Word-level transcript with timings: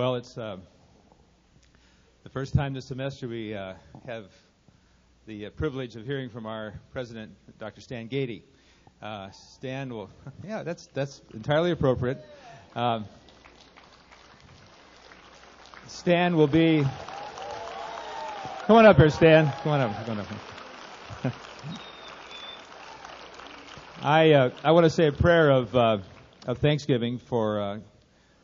Well, 0.00 0.14
it's 0.14 0.38
uh, 0.38 0.56
the 2.22 2.30
first 2.30 2.54
time 2.54 2.72
this 2.72 2.86
semester 2.86 3.28
we 3.28 3.54
uh, 3.54 3.74
have 4.06 4.24
the 5.26 5.44
uh, 5.44 5.50
privilege 5.50 5.94
of 5.94 6.06
hearing 6.06 6.30
from 6.30 6.46
our 6.46 6.72
president, 6.90 7.32
Dr. 7.58 7.82
Stan 7.82 8.08
Gaede. 8.08 8.40
Uh, 9.02 9.28
Stan 9.32 9.92
will, 9.92 10.08
yeah, 10.42 10.62
that's 10.62 10.86
that's 10.94 11.20
entirely 11.34 11.70
appropriate. 11.70 12.24
Um, 12.74 13.04
Stan 15.88 16.34
will 16.34 16.46
be. 16.46 16.82
Come 18.66 18.76
on 18.76 18.86
up 18.86 18.96
here, 18.96 19.10
Stan. 19.10 19.52
Come 19.62 19.72
on 19.72 19.80
up. 19.82 20.06
Come 20.06 20.18
on 20.18 20.26
up. 21.24 21.34
I 24.02 24.32
uh, 24.32 24.50
I 24.64 24.72
want 24.72 24.84
to 24.84 24.90
say 24.90 25.08
a 25.08 25.12
prayer 25.12 25.50
of 25.50 25.76
uh, 25.76 25.98
of 26.46 26.56
thanksgiving 26.56 27.18
for 27.18 27.82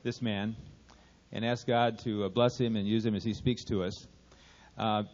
this 0.02 0.20
man, 0.20 0.54
and 1.32 1.44
ask 1.44 1.66
God 1.66 1.98
to 2.00 2.24
uh, 2.24 2.28
bless 2.28 2.58
him 2.58 2.76
and 2.76 2.86
use 2.86 3.04
him 3.04 3.14
as 3.14 3.24
he 3.24 3.34
speaks 3.34 3.64
to 3.64 3.82
us. 3.82 4.06
Uh, 4.78 5.04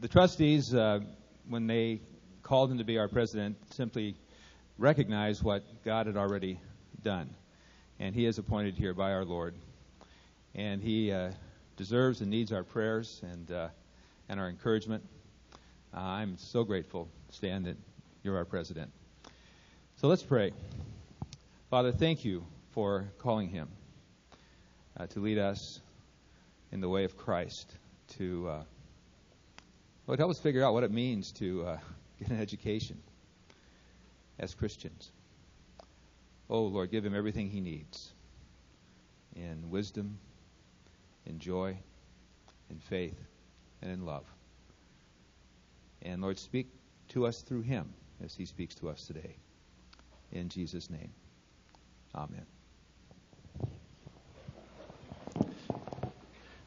the 0.00 0.08
trustees, 0.08 0.74
uh, 0.74 1.00
when 1.48 1.66
they 1.66 2.00
called 2.42 2.70
him 2.70 2.78
to 2.78 2.84
be 2.84 2.98
our 2.98 3.08
president, 3.08 3.56
simply 3.72 4.16
recognized 4.78 5.42
what 5.42 5.62
God 5.84 6.06
had 6.06 6.16
already 6.16 6.60
done, 7.02 7.30
and 7.98 8.14
he 8.14 8.26
is 8.26 8.38
appointed 8.38 8.76
here 8.76 8.94
by 8.94 9.12
our 9.12 9.24
Lord, 9.24 9.54
and 10.54 10.82
he 10.82 11.12
uh, 11.12 11.30
deserves 11.76 12.20
and 12.20 12.30
needs 12.30 12.52
our 12.52 12.64
prayers 12.64 13.20
and 13.22 13.50
uh, 13.50 13.68
and 14.28 14.40
our 14.40 14.48
encouragement. 14.48 15.04
Uh, 15.94 16.00
I'm 16.00 16.36
so 16.38 16.64
grateful, 16.64 17.08
Stan, 17.30 17.62
that 17.64 17.76
you're 18.22 18.36
our 18.36 18.44
president. 18.44 18.90
So 19.96 20.08
let's 20.08 20.22
pray. 20.22 20.52
Father, 21.70 21.92
thank 21.92 22.24
you 22.24 22.44
for 22.72 23.04
calling 23.18 23.48
him 23.48 23.68
uh, 24.98 25.06
to 25.08 25.20
lead 25.20 25.38
us 25.38 25.80
in 26.72 26.80
the 26.80 26.88
way 26.88 27.04
of 27.04 27.16
Christ, 27.16 27.74
to 28.18 28.48
uh, 28.48 28.62
well, 30.06 30.16
help 30.18 30.30
us 30.30 30.38
figure 30.38 30.62
out 30.62 30.74
what 30.74 30.84
it 30.84 30.90
means 30.90 31.32
to 31.32 31.64
uh, 31.64 31.78
get 32.18 32.28
an 32.28 32.40
education 32.40 33.00
as 34.38 34.54
Christians. 34.54 35.10
Oh, 36.50 36.64
Lord, 36.64 36.90
give 36.90 37.04
him 37.04 37.14
everything 37.14 37.48
he 37.48 37.60
needs 37.60 38.12
in 39.34 39.70
wisdom, 39.70 40.18
in 41.26 41.38
joy, 41.38 41.76
in 42.70 42.78
faith, 42.78 43.18
and 43.82 43.90
in 43.90 44.04
love. 44.04 44.24
And 46.02 46.20
Lord, 46.20 46.38
speak 46.38 46.68
to 47.08 47.26
us 47.26 47.40
through 47.40 47.62
him 47.62 47.92
as 48.22 48.34
he 48.34 48.44
speaks 48.44 48.74
to 48.76 48.90
us 48.90 49.06
today. 49.06 49.36
In 50.32 50.48
Jesus' 50.48 50.90
name, 50.90 51.10
amen. 52.14 52.53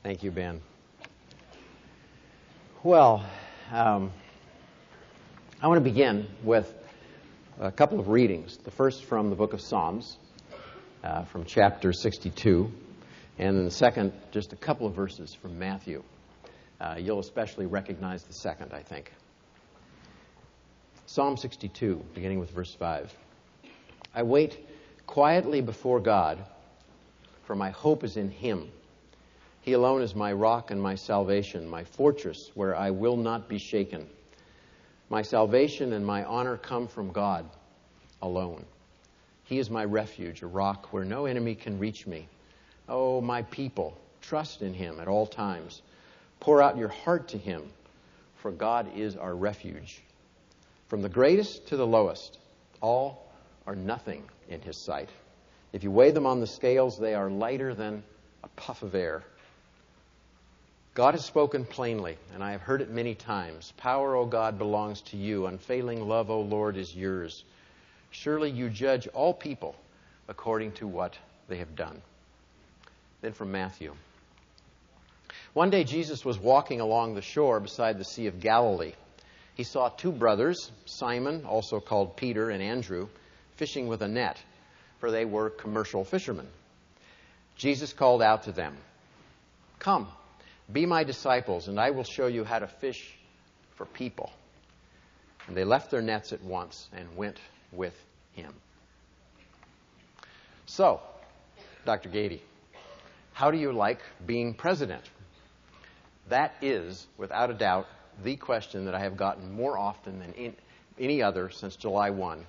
Thank 0.08 0.24
you, 0.24 0.32
Ben. 0.32 0.62
Well, 2.82 3.26
um, 3.74 4.14
I 5.62 5.68
want 5.68 5.84
to 5.84 5.84
begin 5.84 6.28
with 6.46 6.74
a 7.60 7.74
couple 7.74 8.00
of 8.00 8.08
readings. 8.08 8.56
The 8.56 8.72
first 8.72 9.04
from 9.04 9.30
the 9.30 9.36
book 9.36 9.52
of 9.52 9.60
Psalms, 9.60 10.18
uh, 11.04 11.26
from 11.26 11.44
chapter 11.44 11.92
62, 11.92 12.72
and 13.38 13.58
then 13.58 13.66
the 13.66 13.70
second, 13.70 14.14
just 14.32 14.54
a 14.54 14.56
couple 14.56 14.88
of 14.88 14.96
verses 14.96 15.34
from 15.34 15.60
Matthew. 15.60 16.02
Uh, 16.80 16.96
you'll 16.98 17.20
especially 17.20 17.66
recognize 17.66 18.24
the 18.24 18.34
second, 18.34 18.72
I 18.72 18.84
think. 18.84 19.12
Psalm 21.06 21.36
62, 21.36 22.02
beginning 22.14 22.40
with 22.40 22.52
verse 22.52 22.74
5. 22.74 23.14
I 24.16 24.24
wait 24.24 24.58
quietly 25.06 25.60
before 25.60 26.00
God, 26.00 26.46
for 27.44 27.58
my 27.58 27.72
hope 27.72 28.06
is 28.06 28.16
in 28.16 28.32
Him. 28.32 28.72
He 29.68 29.74
alone 29.74 30.02
is 30.02 30.16
my 30.16 30.32
rock 30.32 30.72
and 30.72 30.82
my 30.82 30.96
salvation, 30.96 31.68
my 31.68 31.84
fortress 31.84 32.52
where 32.54 32.74
I 32.74 32.90
will 32.90 33.18
not 33.18 33.50
be 33.50 33.58
shaken. 33.58 34.08
My 35.10 35.22
salvation 35.22 35.92
and 35.92 36.06
my 36.06 36.24
honor 36.24 36.56
come 36.56 36.88
from 36.88 37.12
God 37.12 37.44
alone. 38.22 38.64
He 39.44 39.60
is 39.60 39.70
my 39.70 39.84
refuge, 39.84 40.42
a 40.42 40.48
rock 40.48 40.94
where 40.94 41.04
no 41.04 41.26
enemy 41.26 41.54
can 41.54 41.80
reach 41.80 42.08
me. 42.08 42.30
Oh, 42.88 43.20
my 43.20 43.42
people, 43.42 43.98
trust 44.22 44.62
in 44.62 44.74
him 44.74 45.02
at 45.02 45.10
all 45.10 45.28
times. 45.28 45.82
Pour 46.40 46.62
out 46.62 46.78
your 46.78 46.88
heart 46.88 47.28
to 47.28 47.38
him, 47.38 47.64
for 48.38 48.54
God 48.54 48.90
is 48.96 49.18
our 49.18 49.36
refuge. 49.36 50.02
From 50.88 51.02
the 51.02 51.10
greatest 51.10 51.68
to 51.68 51.76
the 51.76 51.86
lowest, 51.86 52.40
all 52.80 53.34
are 53.66 53.76
nothing 53.76 54.24
in 54.48 54.62
his 54.62 54.78
sight. 54.78 55.10
If 55.74 55.84
you 55.84 55.92
weigh 55.92 56.12
them 56.12 56.26
on 56.26 56.40
the 56.40 56.48
scales, 56.48 56.98
they 56.98 57.16
are 57.16 57.30
lighter 57.30 57.76
than 57.76 58.02
a 58.46 58.48
puff 58.56 58.82
of 58.82 58.96
air. 58.96 59.26
God 60.98 61.14
has 61.14 61.24
spoken 61.24 61.64
plainly, 61.64 62.18
and 62.34 62.44
I 62.44 62.54
have 62.54 62.62
heard 62.62 62.82
it 62.82 62.90
many 62.90 63.14
times. 63.14 63.72
Power, 63.78 64.16
O 64.16 64.26
God, 64.26 64.58
belongs 64.58 65.02
to 65.02 65.16
you. 65.16 65.46
Unfailing 65.46 66.02
love, 66.08 66.32
O 66.32 66.42
Lord, 66.42 66.76
is 66.76 66.96
yours. 66.96 67.44
Surely 68.10 68.50
you 68.50 68.68
judge 68.68 69.08
all 69.10 69.32
people 69.32 69.76
according 70.28 70.72
to 70.72 70.88
what 70.88 71.16
they 71.50 71.58
have 71.58 71.76
done. 71.76 72.02
Then 73.22 73.34
from 73.34 73.52
Matthew. 73.52 73.94
One 75.54 75.70
day 75.70 75.84
Jesus 75.84 76.26
was 76.26 76.40
walking 76.40 76.82
along 76.82 77.14
the 77.14 77.22
shore 77.22 77.60
beside 77.60 78.00
the 78.00 78.04
Sea 78.04 78.26
of 78.26 78.40
Galilee. 78.40 78.94
He 79.54 79.66
saw 79.66 79.90
two 79.90 80.12
brothers, 80.12 80.72
Simon, 80.86 81.46
also 81.46 81.80
called 81.80 82.18
Peter, 82.18 82.50
and 82.50 82.64
Andrew, 82.64 83.08
fishing 83.58 83.88
with 83.88 84.02
a 84.02 84.08
net, 84.08 84.42
for 85.00 85.12
they 85.12 85.26
were 85.26 85.52
commercial 85.52 86.04
fishermen. 86.04 86.48
Jesus 87.56 87.94
called 87.94 88.24
out 88.24 88.46
to 88.46 88.52
them, 88.52 88.76
Come, 89.78 90.08
be 90.72 90.86
my 90.86 91.04
disciples, 91.04 91.68
and 91.68 91.80
I 91.80 91.92
will 91.92 92.04
show 92.04 92.28
you 92.28 92.44
how 92.44 92.60
to 92.60 92.68
fish 92.68 93.16
for 93.76 93.86
people. 93.86 94.32
And 95.48 95.56
they 95.56 95.64
left 95.64 95.92
their 95.92 96.02
nets 96.02 96.34
at 96.34 96.44
once 96.44 96.90
and 96.94 97.16
went 97.16 97.38
with 97.72 97.94
him. 98.34 98.54
So, 100.66 101.00
Dr. 101.86 102.10
Gaede, 102.10 102.42
how 103.34 103.52
do 103.52 103.58
you 103.58 103.72
like 103.72 104.00
being 104.26 104.54
president? 104.54 105.04
That 106.28 106.54
is, 106.62 107.08
without 107.18 107.50
a 107.50 107.54
doubt, 107.54 107.88
the 108.24 108.36
question 108.36 108.86
that 108.86 108.96
I 108.96 109.00
have 109.00 109.16
gotten 109.16 109.54
more 109.54 109.78
often 109.78 110.20
than 110.20 110.34
in, 110.34 110.56
any 111.00 111.22
other 111.22 111.50
since 111.50 111.76
July 111.76 112.10
1 112.10 112.46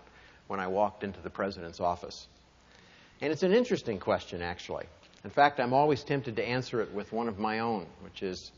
when 0.49 0.59
I 0.59 0.67
walked 0.67 1.05
into 1.05 1.21
the 1.21 1.31
president's 1.31 1.79
office. 1.79 2.27
And 3.21 3.33
it's 3.33 3.43
an 3.43 3.53
interesting 3.53 3.99
question, 3.99 4.43
actually. 4.43 4.87
In 5.25 5.31
fact, 5.31 5.59
I'm 5.59 5.73
always 5.73 6.05
tempted 6.05 6.37
to 6.37 6.45
answer 6.45 6.81
it 6.81 6.93
with 6.93 7.12
one 7.12 7.29
of 7.29 7.39
my 7.39 7.59
own, 7.59 7.87
which 8.03 8.23
is 8.23 8.53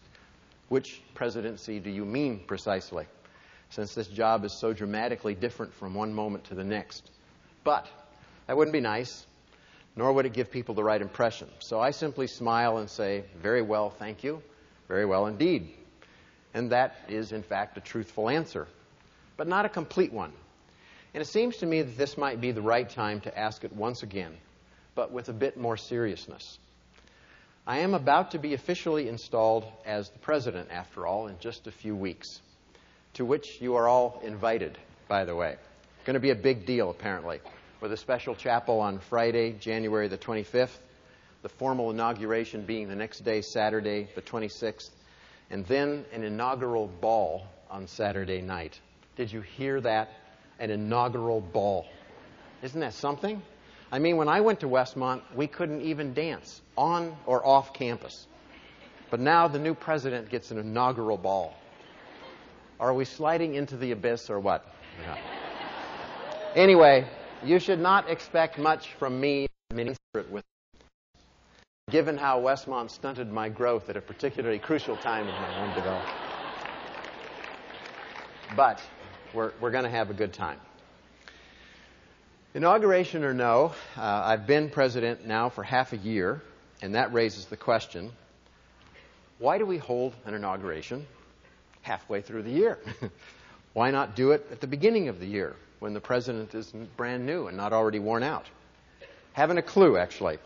which 0.69 1.01
presidency 1.15 1.81
do 1.81 1.91
you 1.91 2.05
mean 2.05 2.41
precisely? 2.47 3.07
Since 3.71 3.95
this 3.95 4.07
job 4.09 4.45
is 4.45 4.53
so 4.53 4.73
dramatically 4.73 5.35
different 5.35 5.73
from 5.75 5.95
one 5.95 6.13
moment 6.13 6.45
to 6.45 6.55
the 6.55 6.65
next. 6.65 7.11
But 7.65 7.89
that 8.47 8.57
wouldn't 8.57 8.73
be 8.73 8.81
nice, 8.81 9.27
nor 9.97 10.13
would 10.13 10.27
it 10.27 10.33
give 10.33 10.51
people 10.51 10.75
the 10.75 10.85
right 10.85 11.01
impression. 11.01 11.49
So 11.61 11.81
I 11.81 11.93
simply 11.93 12.27
smile 12.27 12.79
and 12.79 12.91
say, 12.91 13.25
Very 13.41 13.63
well, 13.63 13.91
thank 13.91 14.23
you. 14.23 14.43
Very 14.87 15.07
well 15.07 15.27
indeed. 15.27 15.71
And 16.53 16.71
that 16.71 16.97
is, 17.09 17.33
in 17.33 17.43
fact, 17.43 17.79
a 17.79 17.81
truthful 17.81 18.29
answer, 18.29 18.67
but 19.37 19.49
not 19.49 19.65
a 19.65 19.69
complete 19.69 20.13
one. 20.13 20.33
And 21.15 21.23
it 21.23 21.27
seems 21.27 21.57
to 21.59 21.67
me 21.67 21.83
that 21.83 21.97
this 21.97 22.19
might 22.19 22.41
be 22.41 22.53
the 22.53 22.63
right 22.63 22.89
time 22.89 23.21
to 23.23 23.39
ask 23.39 23.65
it 23.65 23.73
once 23.73 24.03
again 24.03 24.37
but 25.01 25.13
with 25.13 25.31
a 25.31 25.33
bit 25.33 25.57
more 25.57 25.79
seriousness. 25.79 26.59
I 27.67 27.79
am 27.79 27.95
about 27.95 28.33
to 28.33 28.39
be 28.39 28.53
officially 28.53 29.09
installed 29.09 29.65
as 29.87 30.11
the 30.11 30.19
president, 30.19 30.69
after 30.71 31.07
all, 31.07 31.29
in 31.29 31.39
just 31.39 31.67
a 31.67 31.73
few 31.73 31.97
weeks, 31.97 32.43
to 33.15 33.25
which 33.25 33.63
you 33.63 33.77
are 33.77 33.89
all 33.89 34.21
invited, 34.23 34.77
by 35.09 35.25
the 35.25 35.35
way. 35.35 35.53
It's 35.53 36.05
Going 36.05 36.17
to 36.17 36.21
be 36.21 36.33
a 36.33 36.35
big 36.35 36.67
deal, 36.67 36.91
apparently, 36.91 37.41
with 37.81 37.95
a 37.95 37.97
special 37.97 38.35
chapel 38.35 38.81
on 38.81 38.99
Friday, 38.99 39.53
January 39.53 40.09
the 40.09 40.19
25th, 40.19 40.77
the 41.41 41.49
formal 41.49 41.91
inauguration 41.91 42.67
being 42.67 42.91
the 42.91 42.95
next 42.95 43.21
day, 43.21 43.41
Saturday, 43.41 44.07
the 44.15 44.21
26th, 44.21 44.91
and 45.49 45.65
then 45.65 46.05
an 46.13 46.25
inaugural 46.25 46.89
ball 46.89 47.47
on 47.71 47.87
Saturday 47.87 48.43
night. 48.43 48.79
Did 49.17 49.33
you 49.33 49.41
hear 49.41 49.81
that? 49.81 50.11
An 50.59 50.71
inaugural 50.71 51.41
ball. 51.41 51.87
Isn't 52.63 52.81
that 52.81 52.93
something? 52.93 53.41
I 53.93 53.99
mean, 53.99 54.17
when 54.17 54.29
I 54.29 54.41
went 54.41 54.61
to 54.61 54.69
Westmont, 54.69 55.23
we 55.35 55.47
couldn't 55.47 55.83
even 55.83 56.15
dance 56.15 56.63
on 56.77 57.17
or 57.27 57.45
off 57.45 57.75
campus. 57.75 58.27
But 59.11 59.19
now 59.19 59.49
the 59.49 59.59
new 59.59 59.75
president 59.75 60.31
gets 60.31 60.53
an 60.53 60.59
inaugural 60.59 61.17
ball. 61.17 61.55
Are 62.79 62.95
we 62.95 63.05
sliding 63.05 63.55
into 63.55 63.77
the 63.77 63.91
abyss 63.91 64.31
or 64.31 64.39
what? 64.39 64.65
Yeah. 65.03 65.19
Anyway, 66.55 67.07
you 67.45 67.59
should 67.59 67.81
not 67.81 68.09
expect 68.09 68.59
much 68.59 68.95
from 68.95 69.21
me 69.21 69.49
with 69.73 70.45
given 71.91 72.17
how 72.17 72.41
Westmont 72.41 72.91
stunted 72.91 73.33
my 73.33 73.49
growth 73.49 73.91
at 73.91 73.97
a 73.97 74.01
particularly 74.01 74.59
crucial 74.59 74.97
time 74.97 75.29
in 75.29 75.35
my 75.35 75.61
own 75.61 75.75
development. 75.75 76.17
But 78.57 78.81
we're, 79.35 79.53
we're 79.61 79.71
going 79.71 79.85
to 79.85 79.91
have 79.91 80.11
a 80.11 80.15
good 80.15 80.33
time. 80.33 80.59
Inauguration 82.53 83.23
or 83.23 83.33
no, 83.33 83.73
uh, 83.97 84.01
I've 84.03 84.45
been 84.45 84.71
president 84.71 85.25
now 85.25 85.51
for 85.51 85.63
half 85.63 85.93
a 85.93 85.97
year, 85.97 86.43
And 86.83 86.97
that 86.97 87.13
raises 87.13 87.47
the 87.47 87.57
question 87.57 88.11
why 89.39 89.57
do 89.57 89.65
we 89.65 89.79
hold 89.79 90.15
an 90.27 90.35
inauguration 90.35 91.07
halfway 91.83 92.23
through 92.23 92.43
the 92.43 92.51
year? 92.51 92.79
why 93.73 93.93
not 93.93 94.17
do 94.17 94.33
it 94.33 94.47
at 94.51 94.61
the 94.61 94.67
beginning 94.67 95.09
of 95.09 95.21
the 95.21 95.27
year 95.27 95.55
when 95.79 95.95
the 95.95 96.01
president 96.01 96.53
is 96.55 96.73
brand 96.97 97.25
new 97.25 97.47
and 97.47 97.57
not 97.57 97.73
already 97.73 98.01
worn 98.01 98.25
out? 98.25 98.47
Haven't 99.33 99.59
a 99.59 99.63
clue, 99.63 99.97
actually. 99.97 100.39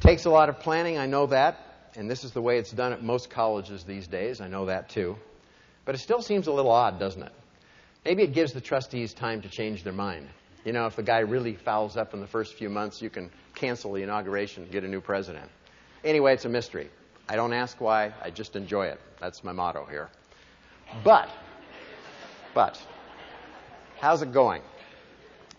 Takes 0.00 0.24
a 0.24 0.30
lot 0.30 0.48
of 0.48 0.58
planning, 0.58 0.98
I 0.98 1.06
know 1.06 1.26
that, 1.26 1.92
and 1.94 2.10
this 2.10 2.24
is 2.24 2.32
the 2.32 2.42
way 2.42 2.58
it's 2.58 2.72
done 2.72 2.92
at 2.92 3.04
most 3.04 3.30
colleges 3.30 3.84
these 3.84 4.08
days, 4.08 4.40
I 4.40 4.48
know 4.48 4.66
that 4.66 4.88
too. 4.88 5.16
But 5.84 5.94
it 5.94 5.98
still 5.98 6.22
seems 6.22 6.48
a 6.48 6.52
little 6.52 6.72
odd, 6.72 6.98
doesn't 6.98 7.22
it? 7.22 7.32
Maybe 8.04 8.24
it 8.24 8.34
gives 8.34 8.52
the 8.52 8.60
trustees 8.60 9.14
time 9.14 9.42
to 9.42 9.48
change 9.48 9.84
their 9.84 9.92
mind. 9.92 10.28
You 10.66 10.72
know, 10.72 10.86
if 10.86 10.96
the 10.96 11.04
guy 11.04 11.20
really 11.20 11.54
fouls 11.54 11.96
up 11.96 12.12
in 12.12 12.20
the 12.20 12.26
first 12.26 12.54
few 12.54 12.68
months, 12.68 13.00
you 13.00 13.08
can 13.08 13.30
cancel 13.54 13.92
the 13.92 14.02
inauguration 14.02 14.64
and 14.64 14.72
get 14.72 14.82
a 14.82 14.88
new 14.88 15.00
president. 15.00 15.48
Anyway, 16.02 16.34
it's 16.34 16.44
a 16.44 16.48
mystery. 16.48 16.90
I 17.28 17.36
don't 17.36 17.52
ask 17.52 17.80
why, 17.80 18.12
I 18.20 18.30
just 18.30 18.56
enjoy 18.56 18.86
it. 18.86 19.00
That's 19.20 19.44
my 19.44 19.52
motto 19.52 19.84
here. 19.84 20.08
But, 21.04 21.30
but, 22.52 22.82
how's 24.00 24.22
it 24.22 24.32
going? 24.32 24.60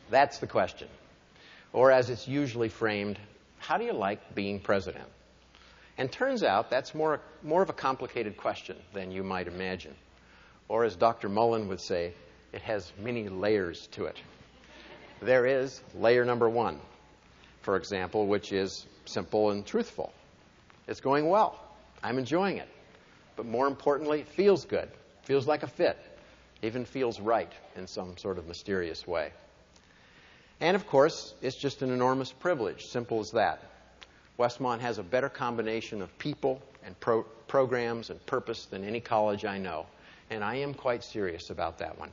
That's 0.09 0.39
the 0.39 0.47
question. 0.47 0.89
Or 1.71 1.89
as 1.89 2.09
it's 2.09 2.27
usually 2.27 2.67
framed, 2.67 3.17
how 3.59 3.77
do 3.77 3.85
you 3.85 3.93
like 3.93 4.35
being 4.35 4.59
president? 4.59 5.07
And 5.97 6.11
turns 6.11 6.43
out 6.43 6.69
that's 6.69 6.93
more, 6.93 7.21
more 7.43 7.61
of 7.61 7.69
a 7.69 7.73
complicated 7.73 8.35
question 8.35 8.75
than 8.93 9.11
you 9.11 9.23
might 9.23 9.47
imagine. 9.47 9.95
Or 10.67 10.83
as 10.83 10.97
Dr. 10.97 11.29
Mullen 11.29 11.69
would 11.69 11.79
say, 11.79 12.13
it 12.51 12.61
has 12.63 12.91
many 12.99 13.29
layers 13.29 13.87
to 13.93 14.03
it. 14.03 14.17
There 15.21 15.45
is 15.45 15.81
layer 15.95 16.23
number 16.23 16.47
one, 16.47 16.79
for 17.61 17.75
example, 17.75 18.27
which 18.27 18.51
is 18.51 18.85
simple 19.05 19.49
and 19.49 19.65
truthful. 19.65 20.13
It's 20.87 21.01
going 21.01 21.27
well. 21.27 21.59
I'm 22.03 22.19
enjoying 22.19 22.57
it. 22.57 22.69
But 23.35 23.45
more 23.45 23.67
importantly, 23.67 24.21
it 24.21 24.27
feels 24.27 24.65
good. 24.65 24.89
Feels 25.23 25.47
like 25.47 25.63
a 25.63 25.67
fit. 25.67 25.97
Even 26.61 26.85
feels 26.85 27.19
right 27.19 27.51
in 27.75 27.87
some 27.87 28.17
sort 28.17 28.37
of 28.37 28.47
mysterious 28.47 29.07
way. 29.07 29.31
And 30.59 30.75
of 30.75 30.87
course, 30.87 31.33
it's 31.41 31.55
just 31.55 31.81
an 31.81 31.91
enormous 31.91 32.31
privilege. 32.31 32.85
Simple 32.85 33.19
as 33.19 33.31
that. 33.31 33.63
Westmont 34.39 34.79
has 34.79 34.97
a 34.97 35.03
better 35.03 35.29
combination 35.29 36.01
of 36.01 36.15
people 36.19 36.61
and 36.83 36.99
pro- 36.99 37.23
programs 37.47 38.11
and 38.11 38.23
purpose 38.25 38.65
than 38.65 38.83
any 38.83 38.99
college 38.99 39.45
I 39.45 39.57
know. 39.57 39.87
And 40.29 40.43
I 40.43 40.55
am 40.55 40.73
quite 40.73 41.03
serious 41.03 41.49
about 41.49 41.79
that 41.79 41.97
one. 41.97 42.11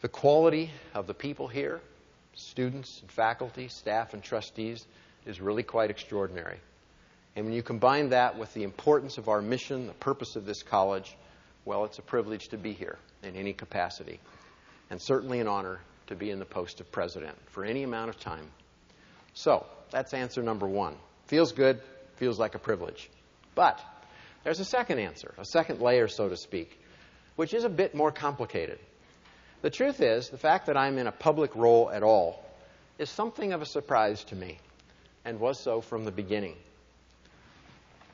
The 0.00 0.08
quality 0.08 0.70
of 0.94 1.06
the 1.06 1.12
people 1.12 1.46
here, 1.46 1.80
students 2.34 3.00
and 3.02 3.10
faculty, 3.10 3.68
staff 3.68 4.14
and 4.14 4.22
trustees, 4.22 4.86
is 5.26 5.42
really 5.42 5.62
quite 5.62 5.90
extraordinary. 5.90 6.58
And 7.36 7.44
when 7.44 7.54
you 7.54 7.62
combine 7.62 8.08
that 8.10 8.38
with 8.38 8.52
the 8.54 8.62
importance 8.62 9.18
of 9.18 9.28
our 9.28 9.42
mission, 9.42 9.86
the 9.86 9.92
purpose 9.92 10.36
of 10.36 10.46
this 10.46 10.62
college, 10.62 11.14
well, 11.66 11.84
it's 11.84 11.98
a 11.98 12.02
privilege 12.02 12.48
to 12.48 12.56
be 12.56 12.72
here 12.72 12.98
in 13.22 13.36
any 13.36 13.52
capacity. 13.52 14.20
And 14.88 15.00
certainly 15.00 15.38
an 15.38 15.46
honor 15.46 15.80
to 16.06 16.16
be 16.16 16.30
in 16.30 16.38
the 16.38 16.46
post 16.46 16.80
of 16.80 16.90
president 16.90 17.36
for 17.50 17.64
any 17.64 17.82
amount 17.82 18.08
of 18.08 18.18
time. 18.18 18.50
So, 19.34 19.66
that's 19.90 20.14
answer 20.14 20.42
number 20.42 20.66
one. 20.66 20.96
Feels 21.26 21.52
good, 21.52 21.80
feels 22.16 22.38
like 22.38 22.54
a 22.54 22.58
privilege. 22.58 23.10
But 23.54 23.80
there's 24.44 24.60
a 24.60 24.64
second 24.64 24.98
answer, 24.98 25.34
a 25.36 25.44
second 25.44 25.80
layer, 25.80 26.08
so 26.08 26.28
to 26.28 26.36
speak, 26.36 26.80
which 27.36 27.52
is 27.52 27.64
a 27.64 27.68
bit 27.68 27.94
more 27.94 28.10
complicated. 28.10 28.78
The 29.62 29.70
truth 29.70 30.00
is, 30.00 30.30
the 30.30 30.38
fact 30.38 30.66
that 30.66 30.76
I'm 30.76 30.96
in 30.96 31.06
a 31.06 31.12
public 31.12 31.54
role 31.54 31.90
at 31.90 32.02
all 32.02 32.42
is 32.98 33.10
something 33.10 33.52
of 33.52 33.60
a 33.60 33.66
surprise 33.66 34.24
to 34.24 34.36
me, 34.36 34.58
and 35.24 35.38
was 35.38 35.60
so 35.60 35.82
from 35.82 36.04
the 36.04 36.10
beginning. 36.10 36.56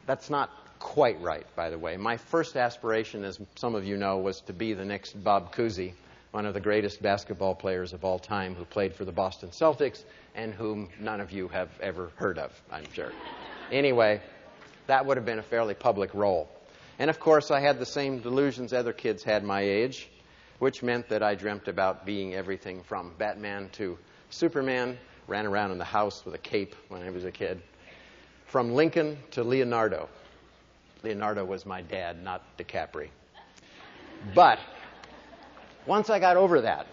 That's 0.07 0.29
not 0.29 0.51
quite 0.81 1.21
right, 1.21 1.47
by 1.55 1.71
the 1.71 1.79
way. 1.79 1.97
My 1.97 2.17
first 2.17 2.57
aspiration, 2.57 3.25
as 3.25 3.39
some 3.55 3.77
of 3.77 3.85
you 3.85 3.97
know, 3.97 4.19
was 4.19 4.41
to 4.43 4.53
be 4.53 4.73
the 4.73 4.85
next 4.85 5.13
Bob 5.23 5.55
Cousy, 5.55 5.93
one 6.33 6.47
of 6.47 6.55
the 6.55 6.61
greatest 6.61 7.01
basketball 7.01 7.55
players 7.55 7.93
of 7.93 8.05
all 8.05 8.19
time 8.19 8.57
who 8.57 8.65
played 8.65 8.95
for 8.95 9.05
the 9.05 9.13
Boston 9.13 9.51
Celtics 9.51 10.03
and 10.35 10.53
whom 10.53 10.89
none 11.01 11.21
of 11.21 11.31
you 11.31 11.47
have 11.49 11.71
ever 11.81 12.11
heard 12.17 12.39
of, 12.39 12.53
I'm 12.73 12.93
sure. 12.93 13.13
anyway, 13.71 14.21
that 14.89 15.07
would 15.07 15.17
have 15.17 15.25
been 15.27 15.39
a 15.39 15.45
fairly 15.45 15.75
public 15.75 16.13
role. 16.13 16.49
And 16.99 17.09
of 17.09 17.21
course, 17.21 17.53
I 17.53 17.61
had 17.61 17.79
the 17.79 17.87
same 17.87 18.19
delusions 18.19 18.73
other 18.73 18.93
kids 18.93 19.23
had 19.23 19.45
my 19.45 19.61
age 19.61 20.09
which 20.59 20.83
meant 20.83 21.09
that 21.09 21.23
I 21.23 21.35
dreamt 21.35 21.69
about 21.69 22.07
being 22.07 22.35
everything 22.35 22.83
from 22.83 23.13
Batman 23.19 23.69
to 23.73 23.99
Superman, 24.31 24.99
ran 25.27 25.47
around 25.47 25.71
in 25.71 25.79
the 25.79 25.85
house 25.85 26.25
with 26.25 26.35
a 26.35 26.39
cape 26.39 26.75
when 26.89 27.03
I 27.03 27.11
was 27.11 27.25
a 27.25 27.31
kid, 27.31 27.61
from 28.47 28.73
Lincoln 28.73 29.19
to 29.33 29.45
Leonardo. 29.45 30.09
Leonardo 31.03 31.45
was 31.45 31.67
my 31.67 31.83
dad, 31.83 32.23
not 32.23 32.43
DiCaprio. 32.59 33.09
But 34.35 34.59
once 35.87 36.11
I 36.11 36.19
got 36.19 36.37
over 36.37 36.61
that, 36.63 36.87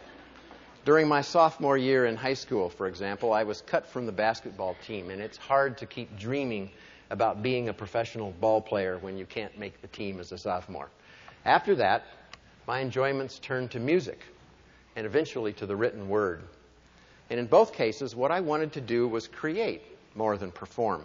during 0.86 1.08
my 1.08 1.22
sophomore 1.22 1.78
year 1.78 2.06
in 2.08 2.16
high 2.16 2.34
school, 2.34 2.70
for 2.70 2.88
example, 2.88 3.32
I 3.32 3.44
was 3.44 3.62
cut 3.62 3.88
from 3.88 4.06
the 4.06 4.12
basketball 4.12 4.76
team, 4.86 5.10
and 5.10 5.22
it's 5.22 5.38
hard 5.38 5.78
to 5.78 5.86
keep 5.86 6.18
dreaming 6.18 6.70
about 7.10 7.42
being 7.42 7.70
a 7.70 7.74
professional 7.74 8.32
ball 8.42 8.60
player 8.60 8.98
when 8.98 9.18
you 9.18 9.26
can't 9.26 9.58
make 9.58 9.82
the 9.82 9.88
team 9.88 10.20
as 10.20 10.32
a 10.32 10.38
sophomore. 10.38 10.90
After 11.46 11.76
that, 11.76 12.04
my 12.68 12.82
enjoyments 12.82 13.40
turned 13.40 13.72
to 13.72 13.80
music 13.80 14.20
and 14.96 15.06
eventually 15.06 15.54
to 15.54 15.66
the 15.66 15.76
written 15.76 16.08
word. 16.08 16.42
And 17.30 17.40
in 17.40 17.46
both 17.46 17.74
cases, 17.74 18.16
what 18.16 18.32
I 18.32 18.42
wanted 18.42 18.74
to 18.74 18.82
do 18.82 19.08
was 19.08 19.28
create 19.28 19.82
more 20.16 20.38
than 20.38 20.52
perform. 20.52 21.04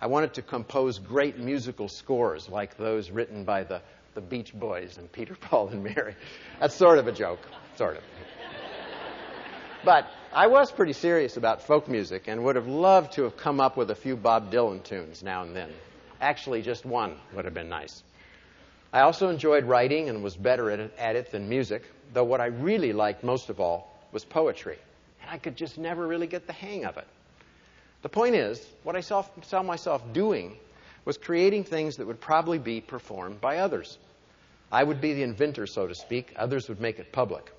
I 0.00 0.06
wanted 0.06 0.34
to 0.34 0.42
compose 0.42 0.98
great 0.98 1.38
musical 1.38 1.88
scores 1.88 2.48
like 2.48 2.76
those 2.76 3.10
written 3.10 3.44
by 3.44 3.64
the, 3.64 3.80
the 4.14 4.20
Beach 4.20 4.52
Boys 4.52 4.98
and 4.98 5.10
Peter, 5.10 5.34
Paul, 5.40 5.68
and 5.68 5.82
Mary. 5.82 6.14
That's 6.60 6.74
sort 6.74 6.98
of 6.98 7.06
a 7.06 7.12
joke, 7.12 7.40
sort 7.76 7.96
of. 7.96 8.02
but 9.84 10.06
I 10.32 10.48
was 10.48 10.70
pretty 10.70 10.92
serious 10.92 11.36
about 11.36 11.62
folk 11.62 11.88
music 11.88 12.28
and 12.28 12.44
would 12.44 12.56
have 12.56 12.66
loved 12.66 13.12
to 13.14 13.22
have 13.22 13.36
come 13.36 13.60
up 13.60 13.76
with 13.76 13.90
a 13.90 13.94
few 13.94 14.16
Bob 14.16 14.52
Dylan 14.52 14.82
tunes 14.82 15.22
now 15.22 15.42
and 15.42 15.56
then. 15.56 15.70
Actually, 16.20 16.60
just 16.62 16.84
one 16.84 17.16
would 17.34 17.44
have 17.44 17.54
been 17.54 17.68
nice. 17.68 18.02
I 18.92 19.00
also 19.00 19.28
enjoyed 19.28 19.64
writing 19.64 20.08
and 20.08 20.22
was 20.22 20.36
better 20.36 20.70
at 20.70 20.80
it, 20.80 20.94
at 20.98 21.16
it 21.16 21.30
than 21.30 21.48
music, 21.48 21.82
though 22.12 22.24
what 22.24 22.40
I 22.40 22.46
really 22.46 22.92
liked 22.92 23.24
most 23.24 23.50
of 23.50 23.60
all 23.60 23.98
was 24.12 24.24
poetry. 24.24 24.78
And 25.22 25.30
I 25.30 25.38
could 25.38 25.56
just 25.56 25.76
never 25.76 26.06
really 26.06 26.26
get 26.26 26.46
the 26.46 26.52
hang 26.52 26.84
of 26.84 26.96
it. 26.96 27.06
The 28.02 28.08
point 28.08 28.34
is, 28.34 28.66
what 28.84 28.96
I 28.96 29.00
saw, 29.00 29.24
saw 29.42 29.62
myself 29.62 30.02
doing 30.12 30.56
was 31.04 31.18
creating 31.18 31.64
things 31.64 31.96
that 31.96 32.06
would 32.06 32.20
probably 32.20 32.58
be 32.58 32.80
performed 32.80 33.40
by 33.40 33.58
others. 33.58 33.98
I 34.70 34.82
would 34.82 35.00
be 35.00 35.14
the 35.14 35.22
inventor, 35.22 35.66
so 35.66 35.86
to 35.86 35.94
speak, 35.94 36.32
others 36.36 36.68
would 36.68 36.80
make 36.80 36.98
it 36.98 37.12
public. 37.12 37.52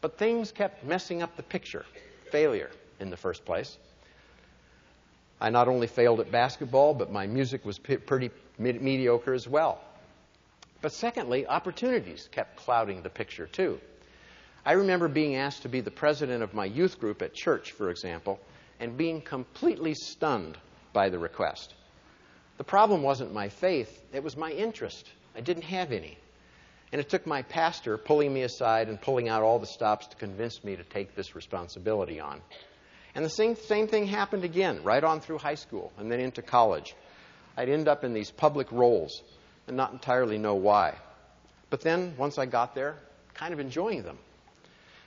But 0.00 0.18
things 0.18 0.52
kept 0.52 0.84
messing 0.84 1.22
up 1.22 1.36
the 1.36 1.42
picture. 1.42 1.84
Failure, 2.30 2.70
in 3.00 3.10
the 3.10 3.16
first 3.16 3.44
place. 3.44 3.76
I 5.40 5.50
not 5.50 5.68
only 5.68 5.86
failed 5.86 6.20
at 6.20 6.30
basketball, 6.30 6.94
but 6.94 7.10
my 7.10 7.26
music 7.26 7.64
was 7.64 7.78
p- 7.78 7.96
pretty 7.96 8.30
mediocre 8.58 9.32
as 9.32 9.48
well. 9.48 9.80
But 10.82 10.92
secondly, 10.92 11.46
opportunities 11.46 12.28
kept 12.32 12.56
clouding 12.56 13.02
the 13.02 13.10
picture 13.10 13.46
too. 13.46 13.80
I 14.64 14.72
remember 14.72 15.08
being 15.08 15.36
asked 15.36 15.62
to 15.62 15.68
be 15.68 15.80
the 15.80 15.90
president 15.90 16.42
of 16.42 16.54
my 16.54 16.64
youth 16.64 16.98
group 16.98 17.22
at 17.22 17.34
church, 17.34 17.72
for 17.72 17.90
example, 17.90 18.38
and 18.78 18.96
being 18.96 19.20
completely 19.20 19.94
stunned 19.94 20.56
by 20.92 21.08
the 21.08 21.18
request. 21.18 21.74
The 22.58 22.64
problem 22.64 23.02
wasn't 23.02 23.32
my 23.32 23.48
faith, 23.48 24.02
it 24.12 24.22
was 24.22 24.36
my 24.36 24.50
interest. 24.50 25.08
I 25.34 25.40
didn't 25.40 25.64
have 25.64 25.92
any. 25.92 26.18
And 26.92 27.00
it 27.00 27.08
took 27.08 27.26
my 27.26 27.42
pastor 27.42 27.96
pulling 27.96 28.34
me 28.34 28.42
aside 28.42 28.88
and 28.88 29.00
pulling 29.00 29.28
out 29.28 29.42
all 29.42 29.58
the 29.58 29.66
stops 29.66 30.08
to 30.08 30.16
convince 30.16 30.64
me 30.64 30.76
to 30.76 30.82
take 30.82 31.14
this 31.14 31.36
responsibility 31.36 32.20
on. 32.20 32.40
And 33.14 33.24
the 33.24 33.30
same, 33.30 33.54
same 33.54 33.86
thing 33.86 34.06
happened 34.06 34.44
again, 34.44 34.82
right 34.82 35.02
on 35.02 35.20
through 35.20 35.38
high 35.38 35.54
school 35.54 35.92
and 35.98 36.10
then 36.10 36.20
into 36.20 36.42
college. 36.42 36.94
I'd 37.56 37.68
end 37.68 37.88
up 37.88 38.04
in 38.04 38.12
these 38.12 38.30
public 38.30 38.70
roles 38.72 39.22
and 39.70 39.76
not 39.76 39.92
entirely 39.92 40.36
know 40.36 40.56
why. 40.56 40.96
But 41.70 41.80
then, 41.80 42.14
once 42.18 42.38
I 42.38 42.46
got 42.46 42.74
there, 42.74 42.96
kind 43.34 43.54
of 43.54 43.60
enjoying 43.60 44.02
them. 44.02 44.18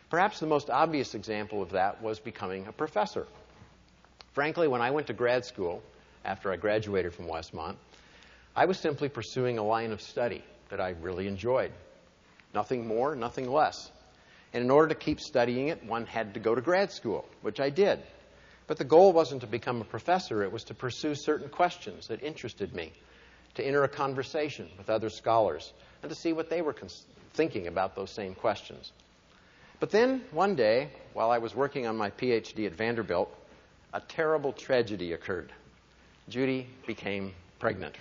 Perhaps 0.09 0.39
the 0.39 0.47
most 0.47 0.69
obvious 0.69 1.15
example 1.15 1.61
of 1.61 1.71
that 1.71 2.01
was 2.01 2.21
becoming 2.21 2.67
a 2.67 2.71
professor. 2.71 3.27
Frankly, 4.31 4.69
when 4.69 4.81
I 4.81 4.91
went 4.91 5.07
to 5.07 5.13
grad 5.13 5.43
school, 5.43 5.83
after 6.23 6.49
I 6.49 6.55
graduated 6.55 7.13
from 7.13 7.27
Westmont, 7.27 7.75
I 8.55 8.65
was 8.65 8.79
simply 8.79 9.09
pursuing 9.09 9.57
a 9.57 9.63
line 9.63 9.91
of 9.91 10.01
study 10.01 10.41
that 10.69 10.79
I 10.79 10.91
really 10.91 11.27
enjoyed. 11.27 11.73
Nothing 12.53 12.87
more, 12.87 13.15
nothing 13.15 13.51
less. 13.51 13.91
And 14.53 14.63
in 14.63 14.71
order 14.71 14.89
to 14.89 14.95
keep 14.95 15.19
studying 15.19 15.67
it, 15.67 15.83
one 15.83 16.05
had 16.05 16.35
to 16.35 16.39
go 16.39 16.55
to 16.55 16.61
grad 16.61 16.93
school, 16.93 17.27
which 17.41 17.59
I 17.59 17.69
did. 17.69 17.99
But 18.67 18.77
the 18.77 18.85
goal 18.85 19.11
wasn't 19.11 19.41
to 19.41 19.47
become 19.47 19.81
a 19.81 19.85
professor, 19.85 20.41
it 20.41 20.53
was 20.53 20.63
to 20.65 20.73
pursue 20.73 21.15
certain 21.15 21.49
questions 21.49 22.07
that 22.07 22.23
interested 22.23 22.73
me 22.73 22.93
to 23.55 23.63
enter 23.63 23.83
a 23.83 23.89
conversation 23.89 24.69
with 24.77 24.89
other 24.89 25.09
scholars 25.09 25.73
and 26.01 26.09
to 26.09 26.15
see 26.15 26.33
what 26.33 26.49
they 26.49 26.61
were 26.61 26.73
cons- 26.73 27.05
thinking 27.33 27.67
about 27.67 27.95
those 27.95 28.11
same 28.11 28.35
questions. 28.35 28.91
But 29.79 29.89
then, 29.89 30.23
one 30.31 30.55
day, 30.55 30.89
while 31.13 31.29
I 31.29 31.39
was 31.39 31.55
working 31.55 31.87
on 31.87 31.97
my 31.97 32.09
PhD 32.11 32.65
at 32.65 32.73
Vanderbilt, 32.73 33.33
a 33.93 33.99
terrible 33.99 34.53
tragedy 34.53 35.13
occurred. 35.13 35.51
Judy 36.29 36.67
became 36.87 37.33
pregnant. 37.59 37.95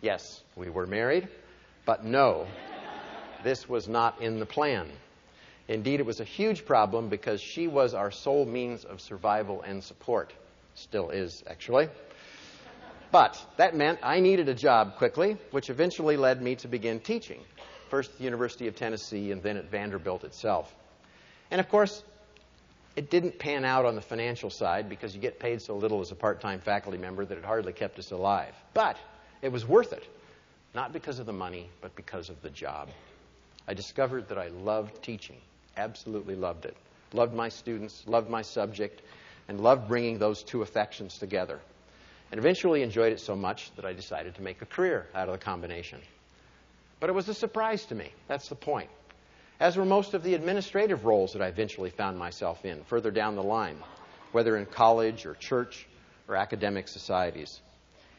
Yes, 0.00 0.42
we 0.54 0.70
were 0.70 0.86
married, 0.86 1.28
but 1.84 2.04
no, 2.04 2.46
this 3.42 3.68
was 3.68 3.88
not 3.88 4.20
in 4.20 4.38
the 4.38 4.46
plan. 4.46 4.88
Indeed, 5.66 6.00
it 6.00 6.06
was 6.06 6.20
a 6.20 6.24
huge 6.24 6.64
problem 6.64 7.08
because 7.08 7.40
she 7.40 7.68
was 7.68 7.94
our 7.94 8.10
sole 8.10 8.44
means 8.44 8.84
of 8.84 9.00
survival 9.00 9.62
and 9.62 9.82
support. 9.82 10.32
Still 10.74 11.10
is, 11.10 11.42
actually. 11.46 11.88
But 13.10 13.42
that 13.56 13.74
meant 13.74 14.00
I 14.02 14.20
needed 14.20 14.48
a 14.48 14.54
job 14.54 14.96
quickly, 14.96 15.38
which 15.50 15.70
eventually 15.70 16.16
led 16.16 16.42
me 16.42 16.56
to 16.56 16.68
begin 16.68 17.00
teaching, 17.00 17.40
first 17.88 18.10
at 18.10 18.18
the 18.18 18.24
University 18.24 18.68
of 18.68 18.76
Tennessee 18.76 19.32
and 19.32 19.42
then 19.42 19.56
at 19.56 19.70
Vanderbilt 19.70 20.24
itself. 20.24 20.74
And 21.50 21.58
of 21.58 21.68
course, 21.70 22.02
it 22.96 23.10
didn't 23.10 23.38
pan 23.38 23.64
out 23.64 23.86
on 23.86 23.94
the 23.94 24.02
financial 24.02 24.50
side 24.50 24.90
because 24.90 25.14
you 25.14 25.20
get 25.20 25.38
paid 25.38 25.62
so 25.62 25.76
little 25.76 26.00
as 26.00 26.10
a 26.10 26.14
part 26.14 26.40
time 26.42 26.60
faculty 26.60 26.98
member 26.98 27.24
that 27.24 27.38
it 27.38 27.44
hardly 27.44 27.72
kept 27.72 27.98
us 27.98 28.10
alive. 28.10 28.54
But 28.74 28.98
it 29.40 29.52
was 29.52 29.66
worth 29.66 29.94
it, 29.94 30.06
not 30.74 30.92
because 30.92 31.18
of 31.18 31.24
the 31.24 31.32
money, 31.32 31.70
but 31.80 31.96
because 31.96 32.28
of 32.28 32.42
the 32.42 32.50
job. 32.50 32.90
I 33.66 33.72
discovered 33.72 34.28
that 34.28 34.38
I 34.38 34.48
loved 34.48 35.02
teaching, 35.02 35.36
absolutely 35.76 36.34
loved 36.34 36.66
it. 36.66 36.76
Loved 37.14 37.32
my 37.32 37.48
students, 37.48 38.02
loved 38.06 38.28
my 38.28 38.42
subject, 38.42 39.00
and 39.46 39.60
loved 39.60 39.88
bringing 39.88 40.18
those 40.18 40.42
two 40.42 40.60
affections 40.60 41.16
together 41.16 41.58
and 42.30 42.38
eventually 42.38 42.82
enjoyed 42.82 43.12
it 43.12 43.20
so 43.20 43.34
much 43.34 43.74
that 43.76 43.84
I 43.84 43.92
decided 43.92 44.34
to 44.34 44.42
make 44.42 44.60
a 44.62 44.66
career 44.66 45.06
out 45.14 45.28
of 45.28 45.38
the 45.38 45.44
combination. 45.44 46.00
But 47.00 47.10
it 47.10 47.14
was 47.14 47.28
a 47.28 47.34
surprise 47.34 47.84
to 47.86 47.94
me. 47.94 48.12
That's 48.26 48.48
the 48.48 48.54
point. 48.54 48.90
As 49.60 49.76
were 49.76 49.84
most 49.84 50.14
of 50.14 50.22
the 50.22 50.34
administrative 50.34 51.04
roles 51.04 51.32
that 51.32 51.42
I 51.42 51.46
eventually 51.46 51.90
found 51.90 52.18
myself 52.18 52.64
in 52.64 52.84
further 52.84 53.10
down 53.10 53.34
the 53.34 53.42
line, 53.42 53.76
whether 54.32 54.56
in 54.56 54.66
college 54.66 55.26
or 55.26 55.34
church 55.34 55.86
or 56.28 56.36
academic 56.36 56.88
societies. 56.88 57.60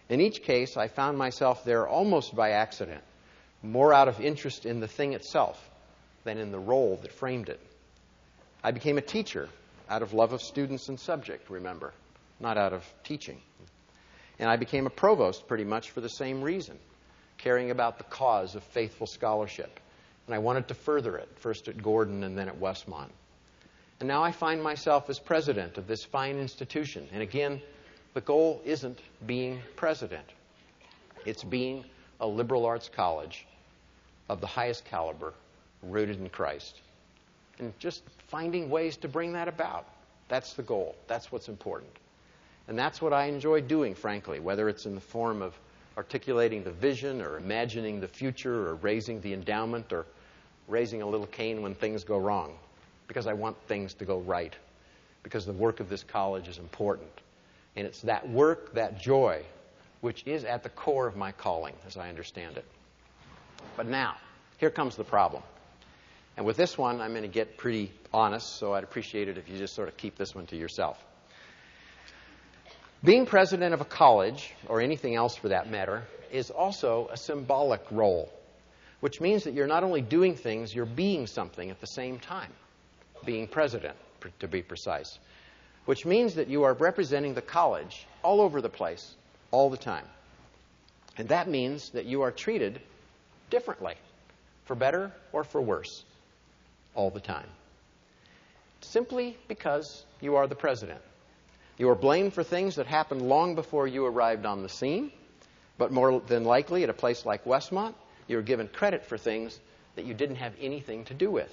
In 0.09 0.21
each 0.21 0.41
case, 0.41 0.75
I 0.75 0.87
found 0.87 1.17
myself 1.17 1.63
there 1.63 1.87
almost 1.87 2.35
by 2.35 2.51
accident, 2.51 3.03
more 3.61 3.93
out 3.93 4.07
of 4.07 4.19
interest 4.19 4.65
in 4.65 4.79
the 4.79 4.87
thing 4.87 5.13
itself 5.13 5.69
than 6.23 6.37
in 6.37 6.51
the 6.51 6.59
role 6.59 6.97
that 7.03 7.11
framed 7.11 7.49
it. 7.49 7.59
I 8.63 8.71
became 8.71 8.97
a 8.97 9.01
teacher 9.01 9.47
out 9.89 10.01
of 10.01 10.13
love 10.13 10.33
of 10.33 10.41
students 10.41 10.89
and 10.89 10.99
subject, 10.99 11.49
remember, 11.49 11.93
not 12.39 12.57
out 12.57 12.73
of 12.73 12.83
teaching. 13.03 13.39
And 14.39 14.49
I 14.49 14.55
became 14.55 14.87
a 14.87 14.89
provost 14.89 15.47
pretty 15.47 15.65
much 15.65 15.91
for 15.91 16.01
the 16.01 16.09
same 16.09 16.41
reason, 16.41 16.77
caring 17.37 17.71
about 17.71 17.97
the 17.97 18.05
cause 18.05 18.55
of 18.55 18.63
faithful 18.63 19.07
scholarship. 19.07 19.79
And 20.25 20.35
I 20.35 20.39
wanted 20.39 20.67
to 20.69 20.73
further 20.73 21.17
it, 21.17 21.29
first 21.37 21.67
at 21.67 21.81
Gordon 21.81 22.23
and 22.23 22.37
then 22.37 22.47
at 22.47 22.59
Westmont. 22.59 23.09
And 23.99 24.07
now 24.07 24.23
I 24.23 24.31
find 24.31 24.63
myself 24.63 25.09
as 25.09 25.19
president 25.19 25.77
of 25.77 25.87
this 25.87 26.05
fine 26.05 26.37
institution. 26.37 27.07
And 27.11 27.21
again, 27.21 27.61
the 28.13 28.21
goal 28.21 28.61
isn't 28.63 28.99
being 29.25 29.61
president, 29.75 30.25
it's 31.25 31.43
being 31.43 31.83
a 32.21 32.27
liberal 32.27 32.65
arts 32.65 32.89
college 32.89 33.45
of 34.29 34.41
the 34.41 34.47
highest 34.47 34.85
caliber, 34.85 35.33
rooted 35.83 36.19
in 36.19 36.29
Christ. 36.29 36.79
And 37.59 37.77
just 37.79 38.03
finding 38.27 38.69
ways 38.69 38.97
to 38.97 39.07
bring 39.07 39.33
that 39.33 39.47
about. 39.47 39.85
That's 40.29 40.53
the 40.53 40.63
goal. 40.63 40.95
That's 41.07 41.31
what's 41.31 41.49
important. 41.49 41.91
And 42.69 42.77
that's 42.77 43.01
what 43.01 43.13
I 43.13 43.25
enjoy 43.25 43.61
doing, 43.61 43.95
frankly, 43.95 44.39
whether 44.39 44.69
it's 44.69 44.85
in 44.85 44.93
the 44.93 45.01
form 45.01 45.41
of 45.41 45.59
articulating 45.97 46.63
the 46.63 46.71
vision 46.71 47.19
or 47.19 47.35
imagining 47.35 47.99
the 47.99 48.07
future 48.07 48.69
or 48.69 48.75
raising 48.75 49.21
the 49.21 49.33
endowment 49.33 49.91
or 49.91 50.05
raising 50.67 51.01
a 51.01 51.07
little 51.07 51.25
Cain 51.25 51.63
when 51.63 51.73
things 51.73 52.03
go 52.03 52.19
wrong. 52.19 52.53
Because 53.07 53.25
I 53.25 53.33
want 53.33 53.57
things 53.67 53.95
to 53.95 54.05
go 54.05 54.19
right. 54.19 54.55
Because 55.23 55.47
the 55.47 55.51
work 55.51 55.79
of 55.79 55.89
this 55.89 56.03
college 56.03 56.47
is 56.47 56.59
important. 56.59 57.09
And 57.75 57.87
it's 57.87 58.01
that 58.01 58.29
work, 58.29 58.75
that 58.75 59.01
joy, 59.01 59.41
which 60.01 60.21
is 60.27 60.43
at 60.43 60.61
the 60.61 60.69
core 60.69 61.07
of 61.07 61.17
my 61.17 61.31
calling, 61.31 61.73
as 61.87 61.97
I 61.97 62.09
understand 62.09 62.55
it. 62.57 62.65
But 63.77 63.87
now, 63.87 64.15
here 64.57 64.69
comes 64.69 64.95
the 64.95 65.03
problem. 65.03 65.41
And 66.37 66.45
with 66.45 66.55
this 66.55 66.77
one, 66.77 67.01
I'm 67.01 67.11
going 67.11 67.23
to 67.23 67.27
get 67.27 67.57
pretty 67.57 67.91
honest, 68.13 68.57
so 68.57 68.75
I'd 68.75 68.83
appreciate 68.83 69.27
it 69.27 69.39
if 69.39 69.49
you 69.49 69.57
just 69.57 69.73
sort 69.73 69.87
of 69.87 69.97
keep 69.97 70.17
this 70.17 70.35
one 70.35 70.45
to 70.47 70.55
yourself. 70.55 71.03
Being 73.01 73.25
president 73.25 73.73
of 73.73 73.79
a 73.79 73.85
college, 73.85 74.53
or 74.67 74.81
anything 74.81 75.15
else 75.15 75.37
for 75.37 75.49
that 75.49 75.69
matter, 75.71 76.03
is 76.33 76.51
also 76.51 77.07
a 77.09 77.15
symbolic 77.15 77.81
role, 77.91 78.29
which 78.99 79.21
means 79.21 79.45
that 79.45 79.53
you're 79.53 79.67
not 79.67 79.83
only 79.85 80.01
doing 80.01 80.35
things, 80.35 80.75
you're 80.75 80.85
being 80.85 81.25
something 81.25 81.69
at 81.69 81.79
the 81.79 81.87
same 81.87 82.19
time. 82.19 82.51
Being 83.25 83.47
president, 83.47 83.95
to 84.39 84.49
be 84.49 84.61
precise. 84.61 85.17
Which 85.85 86.05
means 86.05 86.35
that 86.35 86.49
you 86.49 86.63
are 86.63 86.73
representing 86.73 87.35
the 87.35 87.41
college 87.41 88.05
all 88.21 88.41
over 88.41 88.61
the 88.61 88.69
place, 88.69 89.15
all 89.51 89.69
the 89.69 89.77
time. 89.77 90.05
And 91.17 91.29
that 91.29 91.47
means 91.47 91.91
that 91.91 92.05
you 92.05 92.23
are 92.23 92.31
treated 92.31 92.81
differently, 93.49 93.95
for 94.65 94.75
better 94.75 95.13
or 95.31 95.45
for 95.45 95.61
worse, 95.61 96.03
all 96.95 97.11
the 97.11 97.21
time. 97.21 97.47
Simply 98.81 99.37
because 99.47 100.03
you 100.19 100.35
are 100.35 100.47
the 100.47 100.55
president. 100.55 101.01
You 101.79 101.89
are 101.89 101.95
blamed 101.95 102.33
for 102.33 102.43
things 102.43 102.75
that 102.75 102.87
happened 102.87 103.21
long 103.21 103.55
before 103.55 103.87
you 103.87 104.05
arrived 104.05 104.45
on 104.45 104.61
the 104.61 104.69
scene, 104.69 105.13
but 105.77 105.93
more 105.93 106.19
than 106.19 106.43
likely, 106.43 106.83
at 106.83 106.89
a 106.89 106.93
place 106.93 107.25
like 107.25 107.45
Westmont, 107.45 107.93
you're 108.27 108.41
given 108.41 108.67
credit 108.67 109.05
for 109.05 109.17
things 109.17 109.57
that 109.95 110.03
you 110.03 110.13
didn't 110.13 110.35
have 110.35 110.53
anything 110.59 111.05
to 111.05 111.13
do 111.13 111.31
with. 111.31 111.49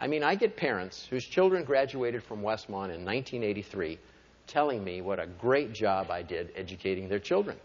I 0.00 0.06
mean, 0.06 0.22
I 0.22 0.34
get 0.34 0.56
parents 0.56 1.06
whose 1.10 1.26
children 1.26 1.64
graduated 1.64 2.24
from 2.24 2.40
Westmont 2.40 2.88
in 2.88 3.04
1983 3.04 3.98
telling 4.46 4.82
me 4.82 5.02
what 5.02 5.20
a 5.20 5.26
great 5.26 5.74
job 5.74 6.10
I 6.10 6.22
did 6.22 6.52
educating 6.56 7.10
their 7.10 7.18
children. 7.18 7.58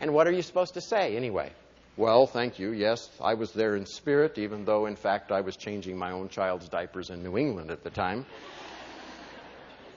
And 0.00 0.14
what 0.14 0.26
are 0.26 0.32
you 0.32 0.40
supposed 0.40 0.74
to 0.74 0.80
say 0.80 1.14
anyway? 1.14 1.52
Well, 1.98 2.26
thank 2.26 2.58
you. 2.58 2.70
Yes, 2.70 3.10
I 3.20 3.34
was 3.34 3.52
there 3.52 3.76
in 3.76 3.84
spirit, 3.84 4.38
even 4.38 4.64
though, 4.64 4.86
in 4.86 4.96
fact, 4.96 5.30
I 5.30 5.42
was 5.42 5.58
changing 5.58 5.98
my 5.98 6.10
own 6.12 6.30
child's 6.30 6.70
diapers 6.70 7.10
in 7.10 7.22
New 7.22 7.36
England 7.36 7.70
at 7.70 7.84
the 7.84 7.90
time. 7.90 8.24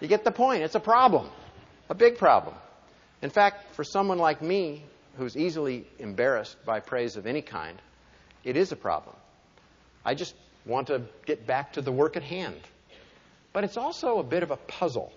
You 0.02 0.08
get 0.08 0.24
the 0.24 0.32
point. 0.32 0.64
It's 0.64 0.76
a 0.76 0.80
problem, 0.80 1.30
a 1.90 1.96
big 1.96 2.18
problem. 2.18 2.56
In 3.22 3.30
fact, 3.30 3.76
for 3.76 3.84
someone 3.84 4.18
like 4.18 4.42
me, 4.42 4.84
who's 5.18 5.38
easily 5.38 5.88
embarrassed 6.00 6.58
by 6.66 6.80
praise 6.80 7.16
of 7.16 7.26
any 7.26 7.42
kind, 7.42 7.82
it 8.44 8.58
is 8.58 8.72
a 8.72 8.76
problem. 8.76 9.16
I 10.04 10.14
just 10.14 10.36
want 10.66 10.88
to 10.88 11.02
get 11.26 11.48
back 11.48 11.74
to 11.74 11.82
the 11.82 11.92
work 11.92 12.18
at 12.18 12.24
hand. 12.24 12.60
But 13.54 13.64
it's 13.64 13.78
also 13.78 14.20
a 14.20 14.24
bit 14.24 14.44
of 14.44 14.52
a 14.52 14.58
puzzle, 14.58 15.14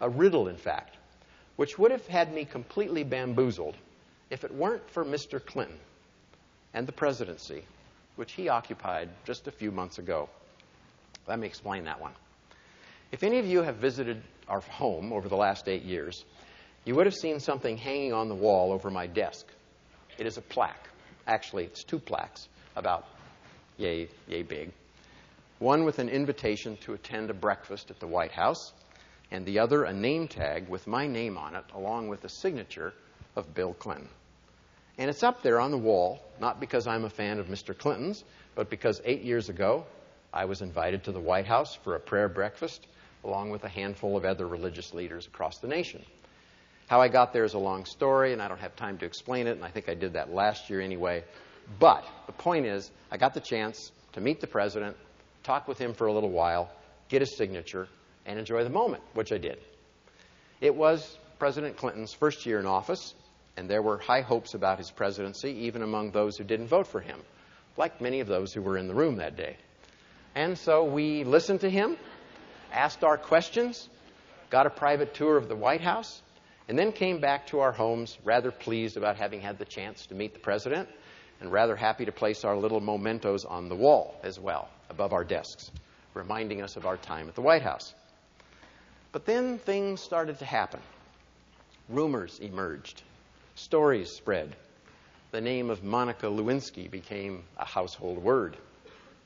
a 0.00 0.08
riddle, 0.08 0.48
in 0.48 0.56
fact, 0.56 0.96
which 1.56 1.78
would 1.78 1.90
have 1.90 2.06
had 2.06 2.32
me 2.32 2.44
completely 2.44 3.02
bamboozled 3.02 3.76
if 4.30 4.44
it 4.44 4.54
weren't 4.54 4.88
for 4.90 5.04
Mr. 5.04 5.44
Clinton 5.44 5.78
and 6.72 6.86
the 6.86 6.92
presidency, 6.92 7.64
which 8.16 8.32
he 8.32 8.48
occupied 8.48 9.08
just 9.24 9.48
a 9.48 9.50
few 9.50 9.70
months 9.70 9.98
ago. 9.98 10.28
Let 11.26 11.38
me 11.38 11.46
explain 11.46 11.84
that 11.84 12.00
one. 12.00 12.12
If 13.14 13.22
any 13.22 13.38
of 13.38 13.46
you 13.46 13.62
have 13.62 13.76
visited 13.76 14.20
our 14.48 14.58
home 14.58 15.12
over 15.12 15.28
the 15.28 15.36
last 15.36 15.68
eight 15.68 15.84
years, 15.84 16.24
you 16.84 16.96
would 16.96 17.06
have 17.06 17.14
seen 17.14 17.38
something 17.38 17.76
hanging 17.76 18.12
on 18.12 18.28
the 18.28 18.34
wall 18.34 18.72
over 18.72 18.90
my 18.90 19.06
desk. 19.06 19.46
It 20.18 20.26
is 20.26 20.36
a 20.36 20.42
plaque. 20.42 20.88
Actually, 21.24 21.62
it's 21.66 21.84
two 21.84 22.00
plaques, 22.00 22.48
about 22.74 23.06
yay, 23.76 24.08
yay 24.26 24.42
big. 24.42 24.72
One 25.60 25.84
with 25.84 26.00
an 26.00 26.08
invitation 26.08 26.76
to 26.78 26.94
attend 26.94 27.30
a 27.30 27.34
breakfast 27.34 27.88
at 27.92 28.00
the 28.00 28.08
White 28.08 28.32
House, 28.32 28.72
and 29.30 29.46
the 29.46 29.60
other 29.60 29.84
a 29.84 29.92
name 29.92 30.26
tag 30.26 30.68
with 30.68 30.88
my 30.88 31.06
name 31.06 31.38
on 31.38 31.54
it, 31.54 31.64
along 31.72 32.08
with 32.08 32.20
the 32.20 32.28
signature 32.28 32.94
of 33.36 33.54
Bill 33.54 33.74
Clinton. 33.74 34.08
And 34.98 35.08
it's 35.08 35.22
up 35.22 35.40
there 35.40 35.60
on 35.60 35.70
the 35.70 35.78
wall, 35.78 36.20
not 36.40 36.58
because 36.58 36.88
I'm 36.88 37.04
a 37.04 37.10
fan 37.10 37.38
of 37.38 37.46
Mr. 37.46 37.78
Clinton's, 37.78 38.24
but 38.56 38.70
because 38.70 39.00
eight 39.04 39.22
years 39.22 39.50
ago 39.50 39.86
I 40.32 40.46
was 40.46 40.62
invited 40.62 41.04
to 41.04 41.12
the 41.12 41.20
White 41.20 41.46
House 41.46 41.76
for 41.84 41.94
a 41.94 42.00
prayer 42.00 42.28
breakfast 42.28 42.84
along 43.24 43.50
with 43.50 43.64
a 43.64 43.68
handful 43.68 44.16
of 44.16 44.24
other 44.24 44.46
religious 44.46 44.92
leaders 44.94 45.26
across 45.26 45.58
the 45.58 45.68
nation. 45.68 46.04
How 46.86 47.00
I 47.00 47.08
got 47.08 47.32
there 47.32 47.44
is 47.44 47.54
a 47.54 47.58
long 47.58 47.86
story, 47.86 48.32
and 48.32 48.42
I 48.42 48.48
don't 48.48 48.60
have 48.60 48.76
time 48.76 48.98
to 48.98 49.06
explain 49.06 49.46
it, 49.46 49.52
and 49.52 49.64
I 49.64 49.70
think 49.70 49.88
I 49.88 49.94
did 49.94 50.12
that 50.12 50.32
last 50.32 50.68
year 50.68 50.80
anyway. 50.80 51.24
But 51.78 52.04
the 52.26 52.32
point 52.32 52.66
is, 52.66 52.90
I 53.10 53.16
got 53.16 53.32
the 53.32 53.40
chance 53.40 53.90
to 54.12 54.20
meet 54.20 54.40
the 54.40 54.46
president, 54.46 54.96
talk 55.42 55.66
with 55.66 55.78
him 55.78 55.94
for 55.94 56.06
a 56.06 56.12
little 56.12 56.30
while, 56.30 56.70
get 57.08 57.22
his 57.22 57.36
signature, 57.36 57.88
and 58.26 58.38
enjoy 58.38 58.64
the 58.64 58.70
moment, 58.70 59.02
which 59.14 59.32
I 59.32 59.38
did. 59.38 59.58
It 60.60 60.74
was 60.74 61.18
President 61.38 61.76
Clinton's 61.76 62.12
first 62.12 62.44
year 62.44 62.60
in 62.60 62.66
office, 62.66 63.14
and 63.56 63.68
there 63.68 63.82
were 63.82 63.98
high 63.98 64.20
hopes 64.20 64.54
about 64.54 64.78
his 64.78 64.90
presidency, 64.90 65.50
even 65.66 65.82
among 65.82 66.10
those 66.10 66.36
who 66.36 66.44
didn't 66.44 66.68
vote 66.68 66.86
for 66.86 67.00
him, 67.00 67.18
like 67.76 68.00
many 68.00 68.20
of 68.20 68.26
those 68.26 68.52
who 68.52 68.60
were 68.60 68.76
in 68.76 68.88
the 68.88 68.94
room 68.94 69.16
that 69.16 69.36
day. 69.36 69.56
And 70.34 70.58
so 70.58 70.84
we 70.84 71.24
listened 71.24 71.60
to 71.60 71.70
him 71.70 71.96
asked 72.74 73.04
our 73.04 73.16
questions, 73.16 73.88
got 74.50 74.66
a 74.66 74.70
private 74.70 75.14
tour 75.14 75.36
of 75.36 75.48
the 75.48 75.56
White 75.56 75.80
House, 75.80 76.20
and 76.68 76.78
then 76.78 76.92
came 76.92 77.20
back 77.20 77.46
to 77.48 77.60
our 77.60 77.72
homes 77.72 78.18
rather 78.24 78.50
pleased 78.50 78.96
about 78.96 79.16
having 79.16 79.40
had 79.40 79.58
the 79.58 79.64
chance 79.64 80.06
to 80.06 80.14
meet 80.14 80.34
the 80.34 80.40
president 80.40 80.88
and 81.40 81.52
rather 81.52 81.76
happy 81.76 82.04
to 82.04 82.12
place 82.12 82.44
our 82.44 82.56
little 82.56 82.80
mementos 82.80 83.44
on 83.44 83.68
the 83.68 83.74
wall 83.74 84.18
as 84.22 84.38
well, 84.38 84.68
above 84.90 85.12
our 85.12 85.24
desks, 85.24 85.70
reminding 86.14 86.62
us 86.62 86.76
of 86.76 86.86
our 86.86 86.96
time 86.96 87.28
at 87.28 87.34
the 87.34 87.42
White 87.42 87.62
House. 87.62 87.94
But 89.12 89.26
then 89.26 89.58
things 89.58 90.00
started 90.00 90.38
to 90.40 90.44
happen. 90.44 90.80
Rumors 91.88 92.38
emerged, 92.40 93.02
stories 93.54 94.10
spread. 94.10 94.56
The 95.32 95.40
name 95.40 95.68
of 95.70 95.84
Monica 95.84 96.26
Lewinsky 96.26 96.90
became 96.90 97.44
a 97.58 97.64
household 97.64 98.18
word. 98.18 98.56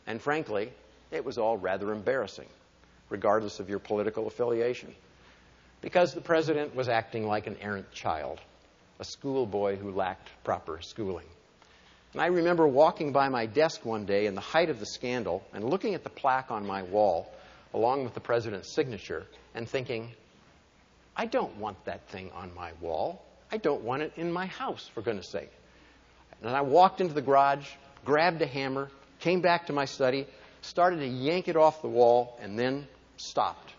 And 0.06 0.20
frankly, 0.20 0.72
it 1.10 1.24
was 1.24 1.38
all 1.38 1.56
rather 1.56 1.92
embarrassing, 1.92 2.48
regardless 3.10 3.60
of 3.60 3.68
your 3.68 3.78
political 3.78 4.26
affiliation, 4.26 4.94
because 5.80 6.14
the 6.14 6.20
president 6.20 6.74
was 6.74 6.88
acting 6.88 7.26
like 7.26 7.46
an 7.46 7.56
errant 7.60 7.90
child, 7.92 8.40
a 8.98 9.04
schoolboy 9.04 9.76
who 9.76 9.90
lacked 9.90 10.28
proper 10.44 10.80
schooling. 10.82 11.26
And 12.12 12.22
I 12.22 12.26
remember 12.26 12.66
walking 12.66 13.12
by 13.12 13.28
my 13.28 13.46
desk 13.46 13.84
one 13.84 14.06
day 14.06 14.26
in 14.26 14.34
the 14.34 14.40
height 14.40 14.70
of 14.70 14.80
the 14.80 14.86
scandal 14.86 15.44
and 15.52 15.62
looking 15.62 15.94
at 15.94 16.04
the 16.04 16.10
plaque 16.10 16.50
on 16.50 16.66
my 16.66 16.82
wall, 16.82 17.30
along 17.74 18.04
with 18.04 18.14
the 18.14 18.20
president's 18.20 18.74
signature, 18.74 19.26
and 19.54 19.68
thinking, 19.68 20.12
I 21.16 21.26
don't 21.26 21.56
want 21.56 21.84
that 21.84 22.08
thing 22.08 22.30
on 22.34 22.54
my 22.54 22.72
wall. 22.80 23.22
I 23.52 23.56
don't 23.58 23.82
want 23.82 24.02
it 24.02 24.12
in 24.16 24.32
my 24.32 24.46
house, 24.46 24.88
for 24.94 25.02
goodness 25.02 25.30
sake. 25.30 25.50
And 26.42 26.54
I 26.54 26.62
walked 26.62 27.00
into 27.00 27.14
the 27.14 27.22
garage, 27.22 27.66
grabbed 28.04 28.40
a 28.42 28.46
hammer, 28.46 28.90
came 29.20 29.40
back 29.40 29.66
to 29.66 29.72
my 29.72 29.84
study, 29.84 30.26
started 30.62 31.00
to 31.00 31.06
yank 31.06 31.48
it 31.48 31.56
off 31.56 31.82
the 31.82 31.88
wall, 31.88 32.38
and 32.40 32.58
then 32.58 32.86
stopped. 33.20 33.74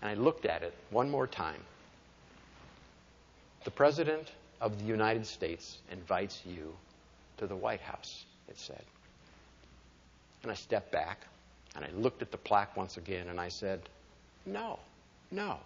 And 0.00 0.10
I 0.10 0.14
looked 0.14 0.46
at 0.46 0.62
it 0.62 0.74
one 0.90 1.10
more 1.10 1.26
time. 1.26 1.60
The 3.64 3.70
President 3.70 4.32
of 4.60 4.78
the 4.78 4.84
United 4.84 5.26
States 5.26 5.78
invites 5.90 6.42
you 6.46 6.74
to 7.38 7.46
the 7.46 7.56
White 7.56 7.80
House, 7.80 8.24
it 8.48 8.58
said. 8.58 8.82
And 10.42 10.50
I 10.50 10.54
stepped 10.54 10.92
back 10.92 11.26
and 11.74 11.84
I 11.84 11.90
looked 11.90 12.22
at 12.22 12.30
the 12.30 12.38
plaque 12.38 12.76
once 12.76 12.96
again 12.96 13.28
and 13.28 13.40
I 13.40 13.48
said, 13.48 13.80
No, 14.46 14.78
no, 15.30 15.58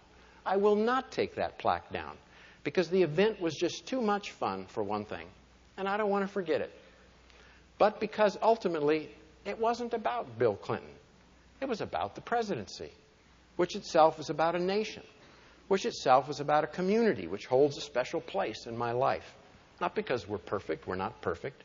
I 0.45 0.57
will 0.57 0.75
not 0.75 1.11
take 1.11 1.35
that 1.35 1.57
plaque 1.57 1.91
down 1.91 2.17
because 2.63 2.89
the 2.89 3.01
event 3.01 3.39
was 3.41 3.55
just 3.55 3.85
too 3.85 4.01
much 4.01 4.31
fun, 4.31 4.65
for 4.67 4.83
one 4.83 5.05
thing, 5.05 5.27
and 5.77 5.87
I 5.87 5.97
don't 5.97 6.09
want 6.09 6.25
to 6.25 6.31
forget 6.31 6.61
it. 6.61 6.71
But 7.77 7.99
because 7.99 8.37
ultimately 8.41 9.09
it 9.45 9.59
wasn't 9.59 9.93
about 9.93 10.37
Bill 10.37 10.55
Clinton, 10.55 10.89
it 11.63 11.69
was 11.69 11.79
about 11.79 12.13
the 12.13 12.21
presidency, 12.21 12.91
which 13.55 13.77
itself 13.77 14.19
is 14.19 14.29
about 14.29 14.53
a 14.53 14.59
nation, 14.59 15.01
which 15.69 15.85
itself 15.85 16.29
is 16.29 16.41
about 16.41 16.65
a 16.65 16.67
community 16.67 17.25
which 17.25 17.45
holds 17.45 17.77
a 17.77 17.81
special 17.81 18.19
place 18.19 18.65
in 18.67 18.77
my 18.77 18.91
life. 18.91 19.33
Not 19.79 19.95
because 19.95 20.27
we're 20.27 20.39
perfect, 20.39 20.87
we're 20.87 20.95
not 20.95 21.21
perfect, 21.21 21.63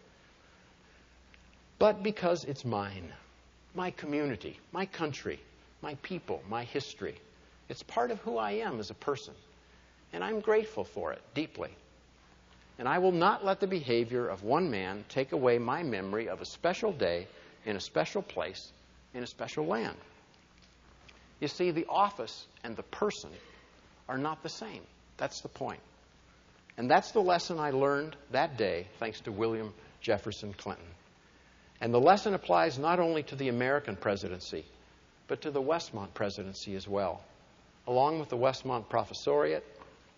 but 1.80 2.04
because 2.04 2.44
it's 2.44 2.64
mine, 2.64 3.12
my 3.74 3.90
community, 3.90 4.60
my 4.70 4.86
country, 4.86 5.40
my 5.82 5.96
people, 5.96 6.44
my 6.48 6.62
history. 6.62 7.16
It's 7.68 7.82
part 7.82 8.12
of 8.12 8.20
who 8.20 8.38
I 8.38 8.52
am 8.52 8.78
as 8.78 8.90
a 8.90 8.94
person. 8.94 9.34
And 10.12 10.22
I'm 10.22 10.38
grateful 10.38 10.84
for 10.84 11.12
it 11.12 11.20
deeply. 11.34 11.70
And 12.78 12.86
I 12.86 12.98
will 12.98 13.12
not 13.12 13.44
let 13.44 13.58
the 13.58 13.66
behavior 13.66 14.28
of 14.28 14.44
one 14.44 14.70
man 14.70 15.04
take 15.08 15.32
away 15.32 15.58
my 15.58 15.82
memory 15.82 16.28
of 16.28 16.40
a 16.40 16.46
special 16.46 16.92
day 16.92 17.26
in 17.66 17.74
a 17.74 17.80
special 17.80 18.22
place 18.22 18.70
in 19.14 19.22
a 19.22 19.26
special 19.26 19.66
land. 19.66 19.96
You 21.40 21.48
see, 21.48 21.70
the 21.70 21.86
office 21.88 22.46
and 22.64 22.76
the 22.76 22.82
person 22.82 23.30
are 24.08 24.18
not 24.18 24.42
the 24.42 24.48
same. 24.48 24.82
That's 25.16 25.40
the 25.40 25.48
point. 25.48 25.80
And 26.76 26.90
that's 26.90 27.12
the 27.12 27.20
lesson 27.20 27.58
I 27.58 27.70
learned 27.70 28.16
that 28.30 28.56
day, 28.56 28.86
thanks 28.98 29.20
to 29.22 29.32
William 29.32 29.72
Jefferson 30.00 30.52
Clinton. 30.52 30.86
And 31.80 31.92
the 31.92 32.00
lesson 32.00 32.34
applies 32.34 32.78
not 32.78 32.98
only 33.00 33.22
to 33.24 33.36
the 33.36 33.48
American 33.48 33.96
presidency, 33.96 34.64
but 35.26 35.42
to 35.42 35.50
the 35.50 35.62
Westmont 35.62 36.14
presidency 36.14 36.74
as 36.74 36.88
well, 36.88 37.22
along 37.86 38.18
with 38.18 38.28
the 38.28 38.36
Westmont 38.36 38.86
professoriate, 38.86 39.62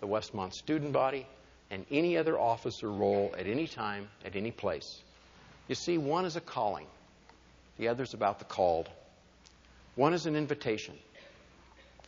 the 0.01 0.07
Westmont 0.07 0.55
student 0.55 0.93
body, 0.93 1.27
and 1.71 1.85
any 1.91 2.17
other 2.17 2.39
office 2.39 2.83
or 2.83 2.91
role 2.91 3.35
at 3.39 3.47
any 3.47 3.67
time, 3.67 4.09
at 4.25 4.37
any 4.37 4.51
place. 4.51 5.03
You 5.69 5.75
see, 5.75 5.99
one 5.99 6.25
is 6.25 6.37
a 6.37 6.41
calling, 6.41 6.87
the 7.81 7.89
other 7.89 8.03
is 8.03 8.13
about 8.13 8.39
the 8.39 8.45
called. 8.45 8.91
One 9.95 10.13
is 10.13 10.27
an 10.27 10.37
invitation, 10.37 10.95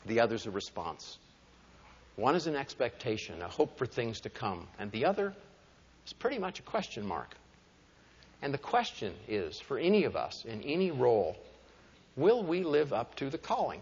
the 0.04 0.20
other 0.20 0.35
is 0.35 0.46
a 0.46 0.50
response. 0.50 1.18
One 2.16 2.37
is 2.37 2.46
an 2.46 2.56
expectation, 2.56 3.40
a 3.40 3.48
hope 3.48 3.78
for 3.78 3.87
things 3.87 4.20
to 4.20 4.28
come, 4.28 4.68
and 4.78 4.92
the 4.92 5.06
other 5.06 5.35
is 6.06 6.12
pretty 6.12 6.38
much 6.38 6.58
a 6.58 6.62
question 6.62 7.06
mark. 7.06 7.35
And 8.42 8.52
the 8.52 8.58
question 8.58 9.14
is 9.28 9.58
for 9.61 9.78
any 9.78 10.04
of 10.04 10.14
us 10.14 10.44
in 10.44 10.61
any 10.61 10.90
role, 10.90 11.38
will 12.16 12.42
we 12.42 12.64
live 12.64 12.92
up 12.92 13.14
to 13.16 13.30
the 13.30 13.38
calling? 13.38 13.80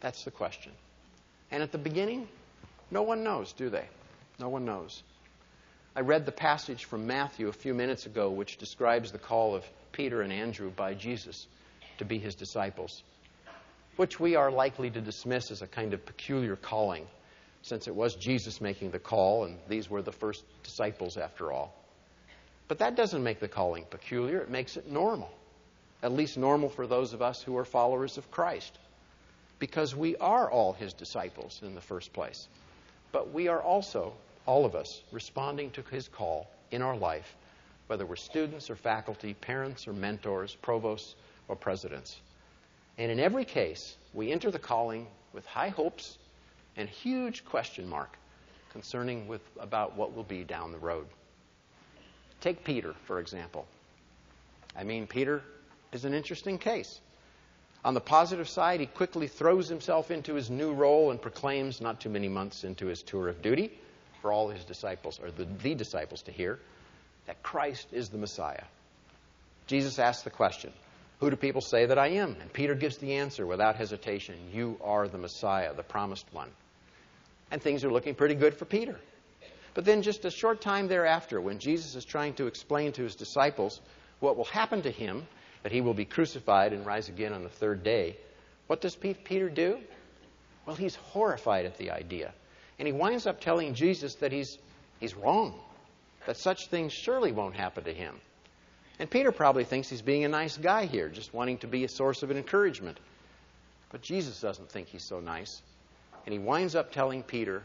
That's 0.00 0.24
the 0.24 0.32
question. 0.32 0.72
And 1.52 1.62
at 1.62 1.70
the 1.70 1.78
beginning, 1.78 2.26
no 2.90 3.02
one 3.02 3.22
knows, 3.22 3.52
do 3.52 3.70
they? 3.70 3.86
No 4.40 4.48
one 4.48 4.64
knows. 4.64 5.04
I 5.94 6.00
read 6.00 6.26
the 6.26 6.32
passage 6.32 6.86
from 6.86 7.06
Matthew 7.06 7.46
a 7.46 7.52
few 7.52 7.72
minutes 7.72 8.06
ago, 8.06 8.30
which 8.30 8.56
describes 8.56 9.12
the 9.12 9.18
call 9.18 9.54
of 9.54 9.64
Peter 9.92 10.22
and 10.22 10.32
Andrew 10.32 10.70
by 10.70 10.94
Jesus 10.94 11.46
to 11.98 12.04
be 12.04 12.18
his 12.18 12.34
disciples, 12.34 13.02
which 13.96 14.20
we 14.20 14.36
are 14.36 14.50
likely 14.50 14.90
to 14.90 15.00
dismiss 15.00 15.50
as 15.50 15.62
a 15.62 15.66
kind 15.66 15.94
of 15.94 16.04
peculiar 16.06 16.56
calling 16.56 17.06
since 17.62 17.88
it 17.88 17.94
was 17.94 18.14
Jesus 18.14 18.60
making 18.60 18.90
the 18.90 18.98
call, 18.98 19.44
and 19.44 19.58
these 19.68 19.90
were 19.90 20.02
the 20.02 20.12
first 20.12 20.44
disciples 20.62 21.16
after 21.16 21.52
all. 21.52 21.74
But 22.68 22.78
that 22.78 22.96
doesn't 22.96 23.22
make 23.22 23.40
the 23.40 23.48
calling 23.48 23.84
peculiar, 23.90 24.40
it 24.40 24.50
makes 24.50 24.76
it 24.76 24.90
normal. 24.90 25.30
At 26.02 26.12
least 26.12 26.38
normal 26.38 26.68
for 26.68 26.86
those 26.86 27.12
of 27.12 27.22
us 27.22 27.42
who 27.42 27.56
are 27.56 27.64
followers 27.64 28.18
of 28.18 28.30
Christ. 28.30 28.78
Because 29.58 29.96
we 29.96 30.16
are 30.16 30.48
all 30.48 30.72
his 30.72 30.92
disciples 30.92 31.60
in 31.64 31.74
the 31.74 31.80
first 31.80 32.12
place. 32.12 32.46
But 33.10 33.32
we 33.32 33.48
are 33.48 33.60
also, 33.60 34.12
all 34.46 34.64
of 34.64 34.76
us, 34.76 35.02
responding 35.10 35.70
to 35.72 35.82
his 35.82 36.06
call 36.06 36.48
in 36.70 36.82
our 36.82 36.96
life, 36.96 37.34
whether 37.88 38.06
we're 38.06 38.16
students 38.16 38.70
or 38.70 38.76
faculty, 38.76 39.34
parents 39.34 39.88
or 39.88 39.92
mentors, 39.92 40.54
provosts 40.54 41.16
or 41.48 41.56
presidents. 41.56 42.20
And 42.98 43.10
in 43.10 43.18
every 43.18 43.44
case, 43.44 43.96
we 44.14 44.30
enter 44.30 44.50
the 44.50 44.58
calling 44.58 45.06
with 45.32 45.44
high 45.46 45.70
hopes 45.70 46.18
and 46.76 46.88
huge 46.88 47.44
question 47.44 47.88
mark 47.88 48.16
concerning 48.70 49.26
with 49.26 49.40
about 49.58 49.96
what 49.96 50.14
will 50.14 50.24
be 50.24 50.44
down 50.44 50.72
the 50.72 50.78
road. 50.78 51.06
Take 52.40 52.62
Peter, 52.62 52.94
for 53.04 53.18
example. 53.18 53.66
I 54.76 54.84
mean, 54.84 55.06
Peter 55.06 55.42
is 55.92 56.04
an 56.04 56.14
interesting 56.14 56.58
case. 56.58 57.00
On 57.84 57.94
the 57.94 58.00
positive 58.00 58.48
side, 58.48 58.80
he 58.80 58.86
quickly 58.86 59.28
throws 59.28 59.68
himself 59.68 60.10
into 60.10 60.34
his 60.34 60.50
new 60.50 60.72
role 60.72 61.10
and 61.10 61.20
proclaims, 61.20 61.80
not 61.80 62.00
too 62.00 62.10
many 62.10 62.28
months 62.28 62.64
into 62.64 62.86
his 62.86 63.02
tour 63.02 63.28
of 63.28 63.40
duty, 63.40 63.78
for 64.20 64.32
all 64.32 64.48
his 64.48 64.64
disciples, 64.64 65.20
or 65.22 65.30
the, 65.30 65.46
the 65.62 65.74
disciples 65.74 66.22
to 66.22 66.32
hear, 66.32 66.58
that 67.28 67.42
Christ 67.42 67.88
is 67.92 68.08
the 68.08 68.16
Messiah. 68.16 68.64
Jesus 69.66 69.98
asks 69.98 70.22
the 70.22 70.30
question, 70.30 70.72
Who 71.20 71.28
do 71.28 71.36
people 71.36 71.60
say 71.60 71.84
that 71.84 71.98
I 71.98 72.08
am? 72.08 72.34
And 72.40 72.50
Peter 72.50 72.74
gives 72.74 72.96
the 72.96 73.16
answer 73.16 73.46
without 73.46 73.76
hesitation 73.76 74.34
You 74.50 74.78
are 74.82 75.06
the 75.06 75.18
Messiah, 75.18 75.74
the 75.74 75.82
promised 75.82 76.24
one. 76.32 76.48
And 77.50 77.62
things 77.62 77.84
are 77.84 77.92
looking 77.92 78.14
pretty 78.14 78.34
good 78.34 78.54
for 78.54 78.64
Peter. 78.64 78.98
But 79.74 79.84
then, 79.84 80.00
just 80.00 80.24
a 80.24 80.30
short 80.30 80.62
time 80.62 80.88
thereafter, 80.88 81.38
when 81.38 81.58
Jesus 81.58 81.94
is 81.94 82.04
trying 82.06 82.32
to 82.34 82.46
explain 82.46 82.92
to 82.92 83.02
his 83.02 83.14
disciples 83.14 83.80
what 84.20 84.38
will 84.38 84.44
happen 84.44 84.80
to 84.82 84.90
him, 84.90 85.26
that 85.64 85.70
he 85.70 85.82
will 85.82 85.94
be 85.94 86.06
crucified 86.06 86.72
and 86.72 86.86
rise 86.86 87.10
again 87.10 87.34
on 87.34 87.42
the 87.42 87.50
third 87.50 87.84
day, 87.84 88.16
what 88.68 88.80
does 88.80 88.96
Peter 88.96 89.50
do? 89.50 89.78
Well, 90.64 90.76
he's 90.76 90.96
horrified 90.96 91.66
at 91.66 91.76
the 91.76 91.90
idea. 91.90 92.32
And 92.78 92.88
he 92.88 92.92
winds 92.92 93.26
up 93.26 93.40
telling 93.40 93.74
Jesus 93.74 94.14
that 94.16 94.32
he's, 94.32 94.56
he's 94.98 95.14
wrong, 95.14 95.60
that 96.28 96.36
such 96.36 96.66
things 96.66 96.92
surely 96.92 97.32
won't 97.32 97.56
happen 97.56 97.84
to 97.84 97.94
him. 97.94 98.14
And 98.98 99.08
Peter 99.08 99.32
probably 99.32 99.64
thinks 99.64 99.88
he's 99.88 100.02
being 100.02 100.26
a 100.26 100.28
nice 100.28 100.58
guy 100.58 100.84
here, 100.84 101.08
just 101.08 101.32
wanting 101.32 101.56
to 101.60 101.66
be 101.66 101.84
a 101.84 101.88
source 101.88 102.22
of 102.22 102.30
encouragement. 102.30 103.00
But 103.90 104.02
Jesus 104.02 104.38
doesn't 104.38 104.70
think 104.70 104.88
he's 104.88 105.02
so 105.02 105.20
nice. 105.20 105.62
And 106.26 106.34
he 106.34 106.38
winds 106.38 106.74
up 106.74 106.92
telling 106.92 107.22
Peter, 107.22 107.62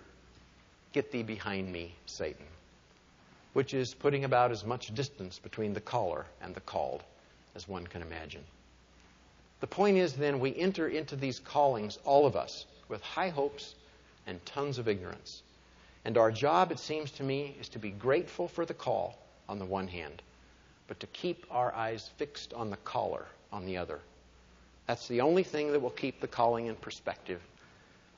Get 0.94 1.12
thee 1.12 1.24
behind 1.24 1.74
me, 1.74 1.94
Satan, 2.06 2.46
which 3.52 3.74
is 3.74 3.94
putting 3.94 4.24
about 4.24 4.52
as 4.52 4.64
much 4.64 4.96
distance 4.96 5.40
between 5.40 5.74
the 5.74 5.82
caller 5.82 6.26
and 6.42 6.56
the 6.56 6.62
called 6.62 7.04
as 7.56 7.68
one 7.68 7.86
can 7.86 8.02
imagine. 8.02 8.46
The 9.60 9.68
point 9.68 9.98
is, 9.98 10.14
then, 10.14 10.40
we 10.40 10.56
enter 10.56 10.88
into 10.88 11.18
these 11.18 11.40
callings, 11.40 12.00
all 12.06 12.26
of 12.26 12.38
us, 12.38 12.66
with 12.88 13.02
high 13.02 13.30
hopes 13.30 13.76
and 14.26 14.40
tons 14.46 14.78
of 14.78 14.88
ignorance. 14.88 15.44
And 16.06 16.18
our 16.18 16.32
job, 16.32 16.72
it 16.72 16.80
seems 16.80 17.12
to 17.12 17.24
me, 17.24 17.56
is 17.60 17.70
to 17.70 17.80
be 17.80 17.92
grateful 17.92 18.48
for 18.48 18.66
the 18.66 18.74
call 18.74 19.18
on 19.48 19.60
the 19.60 19.66
one 19.66 19.88
hand, 19.88 20.22
but 20.88 21.00
to 21.00 21.08
keep 21.08 21.46
our 21.50 21.74
eyes 21.74 22.10
fixed 22.18 22.54
on 22.54 22.70
the 22.70 22.78
caller 22.78 23.26
on 23.52 23.66
the 23.66 23.78
other. 23.78 24.00
That's 24.88 25.08
the 25.08 25.22
only 25.22 25.44
thing 25.44 25.72
that 25.72 25.82
will 25.82 25.90
keep 25.90 26.20
the 26.20 26.28
calling 26.28 26.68
in 26.68 26.76
perspective 26.76 27.42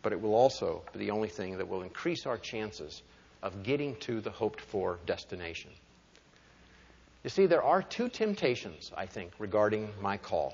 but 0.05 0.13
it 0.13 0.21
will 0.21 0.35
also 0.35 0.83
be 0.93 0.99
the 0.99 1.09
only 1.09 1.29
thing 1.29 1.57
that 1.57 1.67
will 1.67 1.81
increase 1.81 2.27
our 2.27 2.37
chances 2.37 3.01
of 3.41 3.63
getting 3.63 3.95
to 3.95 4.21
the 4.21 4.29
hoped 4.29 4.61
for 4.61 4.99
destination. 5.07 5.71
You 7.23 7.31
see, 7.31 7.47
there 7.47 7.63
are 7.63 7.81
two 7.81 8.09
temptations, 8.09 8.91
I 8.95 9.07
think, 9.07 9.31
regarding 9.39 9.89
my 9.99 10.17
call. 10.17 10.53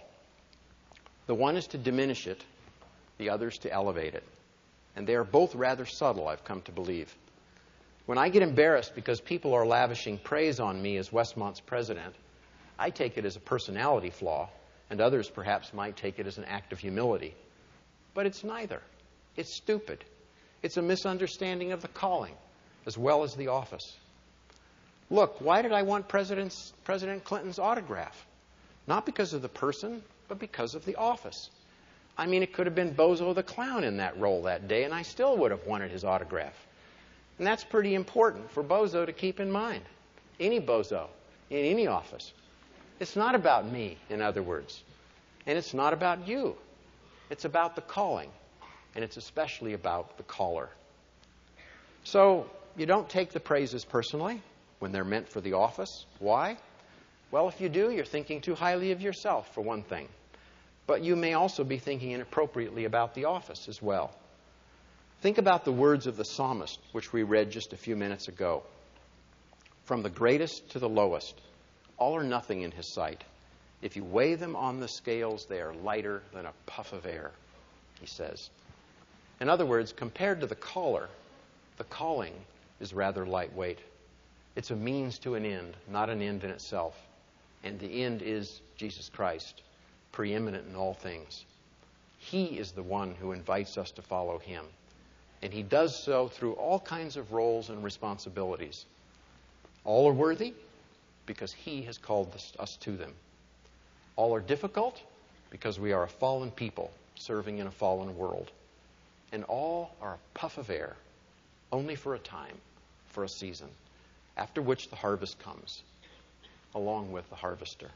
The 1.27 1.35
one 1.35 1.57
is 1.57 1.67
to 1.67 1.77
diminish 1.77 2.27
it, 2.27 2.41
the 3.17 3.29
other 3.29 3.49
is 3.49 3.57
to 3.57 3.69
elevate 3.69 4.15
it. 4.15 4.23
And 4.95 5.07
they 5.07 5.15
are 5.15 5.23
both 5.23 5.55
rather 5.55 5.85
subtle, 5.85 6.27
I've 6.27 6.43
come 6.43 6.61
to 6.63 6.71
believe. 6.71 7.15
When 8.05 8.17
I 8.17 8.29
get 8.29 8.41
embarrassed 8.41 8.93
because 8.95 9.21
people 9.21 9.53
are 9.53 9.65
lavishing 9.65 10.17
praise 10.17 10.59
on 10.59 10.81
me 10.81 10.97
as 10.97 11.11
Westmont's 11.11 11.61
president, 11.61 12.13
I 12.77 12.89
take 12.89 13.17
it 13.17 13.25
as 13.25 13.35
a 13.35 13.39
personality 13.39 14.09
flaw, 14.09 14.49
and 14.89 14.99
others 14.99 15.29
perhaps 15.29 15.73
might 15.73 15.95
take 15.95 16.19
it 16.19 16.27
as 16.27 16.37
an 16.37 16.45
act 16.45 16.73
of 16.73 16.79
humility. 16.79 17.35
But 18.13 18.25
it's 18.25 18.43
neither. 18.43 18.81
It's 19.37 19.55
stupid. 19.55 20.03
It's 20.61 20.77
a 20.77 20.81
misunderstanding 20.81 21.71
of 21.71 21.81
the 21.81 21.87
calling 21.87 22.33
as 22.85 22.97
well 22.97 23.23
as 23.23 23.35
the 23.35 23.47
office. 23.47 23.95
Look, 25.09 25.39
why 25.39 25.61
did 25.61 25.71
I 25.71 25.83
want 25.83 26.07
President 26.07 26.53
Clinton's 27.23 27.59
autograph? 27.59 28.25
Not 28.87 29.05
because 29.05 29.33
of 29.33 29.41
the 29.41 29.49
person, 29.49 30.01
but 30.27 30.39
because 30.39 30.73
of 30.73 30.85
the 30.85 30.95
office. 30.95 31.49
I 32.17 32.27
mean, 32.27 32.43
it 32.43 32.53
could 32.53 32.67
have 32.67 32.75
been 32.75 32.93
Bozo 32.93 33.33
the 33.33 33.43
Clown 33.43 33.83
in 33.83 33.97
that 33.97 34.19
role 34.19 34.43
that 34.43 34.67
day, 34.67 34.83
and 34.83 34.93
I 34.93 35.01
still 35.01 35.37
would 35.37 35.51
have 35.51 35.65
wanted 35.65 35.91
his 35.91 36.03
autograph. 36.03 36.55
And 37.37 37.47
that's 37.47 37.63
pretty 37.63 37.95
important 37.95 38.51
for 38.51 38.63
Bozo 38.63 39.05
to 39.05 39.13
keep 39.13 39.39
in 39.39 39.51
mind. 39.51 39.83
Any 40.39 40.59
Bozo 40.59 41.07
in 41.49 41.65
any 41.65 41.87
office. 41.87 42.31
It's 42.99 43.15
not 43.15 43.33
about 43.33 43.69
me, 43.69 43.97
in 44.09 44.21
other 44.21 44.43
words. 44.43 44.83
And 45.47 45.57
it's 45.57 45.73
not 45.73 45.93
about 45.93 46.27
you. 46.27 46.55
It's 47.29 47.45
about 47.45 47.75
the 47.75 47.81
calling. 47.81 48.29
And 48.93 49.03
it's 49.03 49.17
especially 49.17 49.73
about 49.73 50.17
the 50.17 50.23
caller. 50.23 50.69
So 52.03 52.49
you 52.77 52.85
don't 52.85 53.09
take 53.09 53.31
the 53.31 53.39
praises 53.39 53.85
personally 53.85 54.41
when 54.79 54.91
they're 54.91 55.03
meant 55.03 55.29
for 55.29 55.41
the 55.41 55.53
office. 55.53 56.05
Why? 56.19 56.57
Well, 57.31 57.47
if 57.47 57.61
you 57.61 57.69
do, 57.69 57.89
you're 57.89 58.05
thinking 58.05 58.41
too 58.41 58.55
highly 58.55 58.91
of 58.91 59.01
yourself, 59.01 59.53
for 59.53 59.61
one 59.61 59.83
thing. 59.83 60.07
But 60.91 61.05
you 61.05 61.15
may 61.15 61.35
also 61.35 61.63
be 61.63 61.77
thinking 61.77 62.11
inappropriately 62.11 62.83
about 62.83 63.13
the 63.13 63.23
office 63.23 63.69
as 63.69 63.81
well. 63.81 64.13
Think 65.21 65.37
about 65.37 65.63
the 65.63 65.71
words 65.71 66.05
of 66.05 66.17
the 66.17 66.25
psalmist, 66.25 66.81
which 66.91 67.13
we 67.13 67.23
read 67.23 67.49
just 67.49 67.71
a 67.71 67.77
few 67.77 67.95
minutes 67.95 68.27
ago. 68.27 68.63
From 69.85 70.03
the 70.03 70.09
greatest 70.09 70.71
to 70.71 70.79
the 70.79 70.89
lowest, 70.89 71.39
all 71.97 72.17
are 72.17 72.25
nothing 72.25 72.63
in 72.63 72.71
his 72.71 72.93
sight. 72.93 73.23
If 73.81 73.95
you 73.95 74.03
weigh 74.03 74.35
them 74.35 74.53
on 74.57 74.81
the 74.81 74.89
scales, 74.89 75.45
they 75.45 75.61
are 75.61 75.73
lighter 75.73 76.23
than 76.33 76.45
a 76.45 76.51
puff 76.65 76.91
of 76.91 77.05
air, 77.05 77.31
he 78.01 78.05
says. 78.05 78.49
In 79.39 79.47
other 79.47 79.65
words, 79.65 79.93
compared 79.93 80.41
to 80.41 80.45
the 80.45 80.55
caller, 80.55 81.07
the 81.77 81.85
calling 81.85 82.33
is 82.81 82.93
rather 82.93 83.25
lightweight. 83.25 83.79
It's 84.57 84.71
a 84.71 84.75
means 84.75 85.19
to 85.19 85.35
an 85.35 85.45
end, 85.45 85.73
not 85.89 86.09
an 86.09 86.21
end 86.21 86.43
in 86.43 86.49
itself. 86.49 86.97
And 87.63 87.79
the 87.79 88.03
end 88.03 88.21
is 88.21 88.59
Jesus 88.75 89.07
Christ, 89.07 89.61
preeminent 90.11 90.67
in 90.67 90.75
all 90.75 90.93
things. 90.93 91.45
He 92.19 92.57
is 92.57 92.71
the 92.71 92.83
one 92.83 93.15
who 93.15 93.31
invites 93.31 93.77
us 93.77 93.91
to 93.91 94.01
follow 94.01 94.37
him. 94.37 94.65
And 95.41 95.51
he 95.51 95.63
does 95.63 96.01
so 96.03 96.27
through 96.27 96.53
all 96.53 96.79
kinds 96.79 97.17
of 97.17 97.31
roles 97.31 97.69
and 97.69 97.83
responsibilities. 97.83 98.85
All 99.83 100.07
are 100.07 100.13
worthy 100.13 100.53
because 101.25 101.51
he 101.51 101.81
has 101.83 101.97
called 101.97 102.35
us 102.59 102.77
to 102.81 102.95
them. 102.95 103.13
All 104.15 104.35
are 104.35 104.41
difficult 104.41 105.01
because 105.49 105.79
we 105.79 105.93
are 105.93 106.03
a 106.03 106.07
fallen 106.07 106.51
people 106.51 106.91
serving 107.15 107.57
in 107.57 107.67
a 107.67 107.71
fallen 107.71 108.15
world. 108.17 108.51
And 109.31 109.43
all 109.45 109.95
are 110.01 110.13
a 110.13 110.37
puff 110.37 110.57
of 110.57 110.69
air, 110.69 110.95
only 111.71 111.95
for 111.95 112.13
a 112.13 112.19
time, 112.19 112.57
for 113.07 113.23
a 113.23 113.29
season, 113.29 113.69
after 114.37 114.61
which 114.61 114.89
the 114.89 114.95
harvest 114.95 115.39
comes, 115.39 115.81
along 116.75 117.11
with 117.11 117.27
the 117.29 117.35
harvester. 117.35 117.89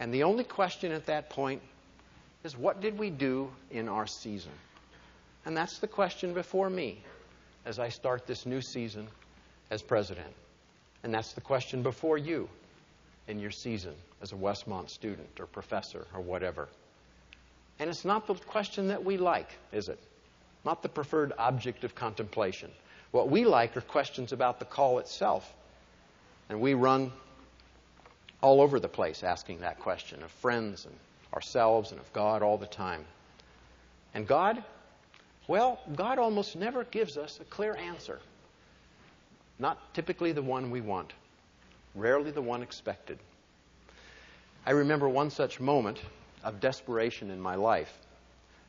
And 0.00 0.12
the 0.12 0.24
only 0.24 0.44
question 0.44 0.92
at 0.92 1.06
that 1.06 1.30
point 1.30 1.62
is 2.42 2.56
what 2.56 2.80
did 2.80 2.98
we 2.98 3.10
do 3.10 3.50
in 3.70 3.88
our 3.88 4.06
season? 4.06 4.52
And 5.44 5.56
that's 5.56 5.78
the 5.78 5.86
question 5.86 6.34
before 6.34 6.70
me 6.70 7.02
as 7.64 7.78
I 7.78 7.88
start 7.88 8.26
this 8.26 8.46
new 8.46 8.60
season 8.60 9.08
as 9.70 9.82
president. 9.82 10.34
And 11.02 11.12
that's 11.12 11.32
the 11.32 11.40
question 11.40 11.82
before 11.82 12.18
you 12.18 12.48
in 13.28 13.38
your 13.38 13.50
season 13.50 13.94
as 14.22 14.32
a 14.32 14.36
Westmont 14.36 14.90
student 14.90 15.28
or 15.38 15.46
professor 15.46 16.06
or 16.14 16.20
whatever. 16.20 16.68
And 17.78 17.90
it's 17.90 18.04
not 18.04 18.26
the 18.26 18.34
question 18.34 18.88
that 18.88 19.04
we 19.04 19.16
like, 19.16 19.48
is 19.72 19.88
it? 19.88 19.98
Not 20.64 20.82
the 20.82 20.88
preferred 20.88 21.32
object 21.38 21.84
of 21.84 21.94
contemplation. 21.94 22.70
What 23.10 23.30
we 23.30 23.44
like 23.44 23.76
are 23.76 23.82
questions 23.82 24.32
about 24.32 24.58
the 24.58 24.64
call 24.64 24.98
itself. 24.98 25.52
And 26.48 26.60
we 26.60 26.74
run 26.74 27.12
all 28.44 28.60
over 28.60 28.78
the 28.78 28.88
place 28.88 29.24
asking 29.24 29.60
that 29.60 29.80
question 29.80 30.22
of 30.22 30.30
friends 30.30 30.84
and 30.84 30.94
ourselves 31.32 31.92
and 31.92 31.98
of 31.98 32.12
God 32.12 32.42
all 32.42 32.58
the 32.58 32.66
time. 32.66 33.02
And 34.12 34.26
God, 34.26 34.62
well, 35.48 35.80
God 35.96 36.18
almost 36.18 36.54
never 36.54 36.84
gives 36.84 37.16
us 37.16 37.40
a 37.40 37.44
clear 37.44 37.74
answer. 37.74 38.20
Not 39.58 39.78
typically 39.94 40.32
the 40.32 40.42
one 40.42 40.70
we 40.70 40.82
want, 40.82 41.14
rarely 41.94 42.32
the 42.32 42.42
one 42.42 42.62
expected. 42.62 43.18
I 44.66 44.72
remember 44.72 45.08
one 45.08 45.30
such 45.30 45.58
moment 45.58 45.98
of 46.42 46.60
desperation 46.60 47.30
in 47.30 47.40
my 47.40 47.54
life. 47.54 47.92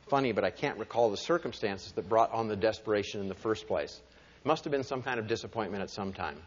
Funny, 0.08 0.32
but 0.32 0.42
I 0.42 0.50
can't 0.50 0.78
recall 0.78 1.10
the 1.10 1.18
circumstances 1.18 1.92
that 1.92 2.08
brought 2.08 2.32
on 2.32 2.48
the 2.48 2.56
desperation 2.56 3.20
in 3.20 3.28
the 3.28 3.34
first 3.34 3.66
place. 3.66 4.00
It 4.42 4.48
must 4.48 4.64
have 4.64 4.70
been 4.70 4.84
some 4.84 5.02
kind 5.02 5.20
of 5.20 5.26
disappointment 5.26 5.82
at 5.82 5.90
some 5.90 6.14
time. 6.14 6.38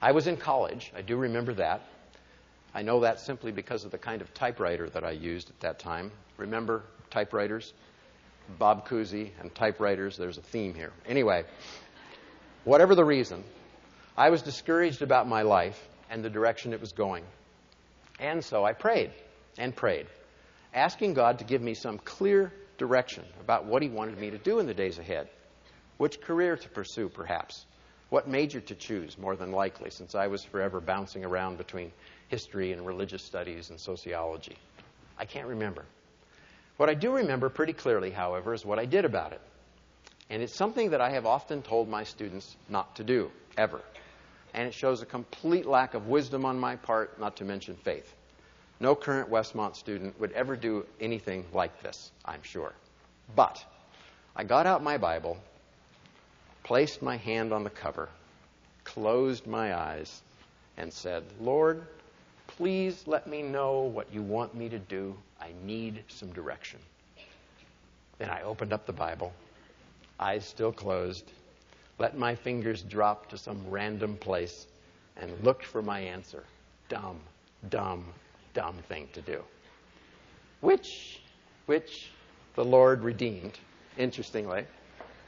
I 0.00 0.10
was 0.10 0.26
in 0.26 0.36
college. 0.36 0.92
I 0.96 1.02
do 1.02 1.16
remember 1.16 1.54
that. 1.54 1.82
I 2.74 2.82
know 2.82 3.00
that 3.00 3.20
simply 3.20 3.52
because 3.52 3.84
of 3.84 3.90
the 3.90 3.98
kind 3.98 4.22
of 4.22 4.32
typewriter 4.32 4.88
that 4.90 5.04
I 5.04 5.10
used 5.10 5.50
at 5.50 5.60
that 5.60 5.78
time. 5.78 6.10
Remember 6.38 6.82
typewriters? 7.10 7.72
Bob 8.58 8.88
Cousy 8.88 9.30
and 9.40 9.54
typewriters. 9.54 10.16
There's 10.16 10.38
a 10.38 10.42
theme 10.42 10.74
here. 10.74 10.92
Anyway, 11.06 11.44
whatever 12.64 12.94
the 12.94 13.04
reason, 13.04 13.44
I 14.16 14.30
was 14.30 14.42
discouraged 14.42 15.02
about 15.02 15.28
my 15.28 15.42
life 15.42 15.78
and 16.10 16.24
the 16.24 16.30
direction 16.30 16.72
it 16.72 16.80
was 16.80 16.92
going. 16.92 17.24
And 18.18 18.44
so 18.44 18.64
I 18.64 18.72
prayed 18.72 19.10
and 19.58 19.74
prayed, 19.74 20.06
asking 20.74 21.14
God 21.14 21.38
to 21.38 21.44
give 21.44 21.60
me 21.60 21.74
some 21.74 21.98
clear 21.98 22.52
direction 22.78 23.24
about 23.40 23.66
what 23.66 23.82
He 23.82 23.88
wanted 23.88 24.18
me 24.18 24.30
to 24.30 24.38
do 24.38 24.58
in 24.58 24.66
the 24.66 24.74
days 24.74 24.98
ahead. 24.98 25.28
Which 25.98 26.20
career 26.20 26.56
to 26.56 26.68
pursue, 26.70 27.08
perhaps. 27.08 27.66
What 28.08 28.28
major 28.28 28.60
to 28.60 28.74
choose, 28.74 29.16
more 29.16 29.36
than 29.36 29.52
likely, 29.52 29.90
since 29.90 30.14
I 30.14 30.26
was 30.26 30.44
forever 30.44 30.80
bouncing 30.80 31.24
around 31.24 31.58
between 31.58 31.92
history 32.32 32.72
and 32.72 32.86
religious 32.86 33.22
studies 33.22 33.68
and 33.68 33.78
sociology. 33.78 34.56
I 35.18 35.26
can't 35.26 35.46
remember. 35.46 35.84
What 36.78 36.88
I 36.88 36.94
do 36.94 37.12
remember 37.12 37.50
pretty 37.50 37.74
clearly, 37.74 38.10
however, 38.10 38.54
is 38.54 38.64
what 38.64 38.78
I 38.78 38.86
did 38.86 39.04
about 39.04 39.32
it. 39.32 39.40
And 40.30 40.42
it's 40.42 40.54
something 40.54 40.88
that 40.92 41.02
I 41.02 41.10
have 41.10 41.26
often 41.26 41.60
told 41.60 41.90
my 41.90 42.04
students 42.04 42.56
not 42.70 42.96
to 42.96 43.04
do, 43.04 43.30
ever. 43.58 43.82
And 44.54 44.66
it 44.66 44.72
shows 44.72 45.02
a 45.02 45.06
complete 45.06 45.66
lack 45.66 45.92
of 45.92 46.08
wisdom 46.08 46.46
on 46.46 46.58
my 46.58 46.76
part, 46.76 47.20
not 47.20 47.36
to 47.36 47.44
mention 47.44 47.76
faith. 47.76 48.14
No 48.80 48.94
current 48.94 49.30
Westmont 49.30 49.76
student 49.76 50.18
would 50.18 50.32
ever 50.32 50.56
do 50.56 50.86
anything 51.02 51.44
like 51.52 51.82
this, 51.82 52.12
I'm 52.24 52.42
sure. 52.42 52.72
But 53.36 53.62
I 54.34 54.44
got 54.44 54.66
out 54.66 54.82
my 54.82 54.96
Bible, 54.96 55.36
placed 56.62 57.02
my 57.02 57.18
hand 57.18 57.52
on 57.52 57.62
the 57.62 57.70
cover, 57.70 58.08
closed 58.84 59.46
my 59.46 59.76
eyes, 59.76 60.22
and 60.78 60.90
said, 60.90 61.24
Lord, 61.38 61.86
please 62.56 63.04
let 63.06 63.26
me 63.26 63.42
know 63.42 63.80
what 63.80 64.12
you 64.12 64.22
want 64.22 64.54
me 64.54 64.68
to 64.68 64.78
do. 64.78 65.16
I 65.40 65.52
need 65.64 66.04
some 66.08 66.32
direction. 66.32 66.78
Then 68.18 68.28
I 68.30 68.42
opened 68.42 68.72
up 68.72 68.86
the 68.86 68.92
Bible, 68.92 69.32
eyes 70.20 70.44
still 70.44 70.72
closed, 70.72 71.32
let 71.98 72.16
my 72.16 72.34
fingers 72.34 72.82
drop 72.82 73.28
to 73.30 73.38
some 73.38 73.58
random 73.68 74.16
place, 74.16 74.66
and 75.16 75.32
looked 75.42 75.64
for 75.64 75.82
my 75.82 76.00
answer. 76.00 76.44
Dumb, 76.88 77.20
dumb, 77.70 78.04
dumb 78.54 78.76
thing 78.88 79.08
to 79.14 79.22
do. 79.22 79.42
Which, 80.60 81.20
which 81.66 82.10
the 82.54 82.64
Lord 82.64 83.02
redeemed, 83.02 83.58
interestingly, 83.96 84.66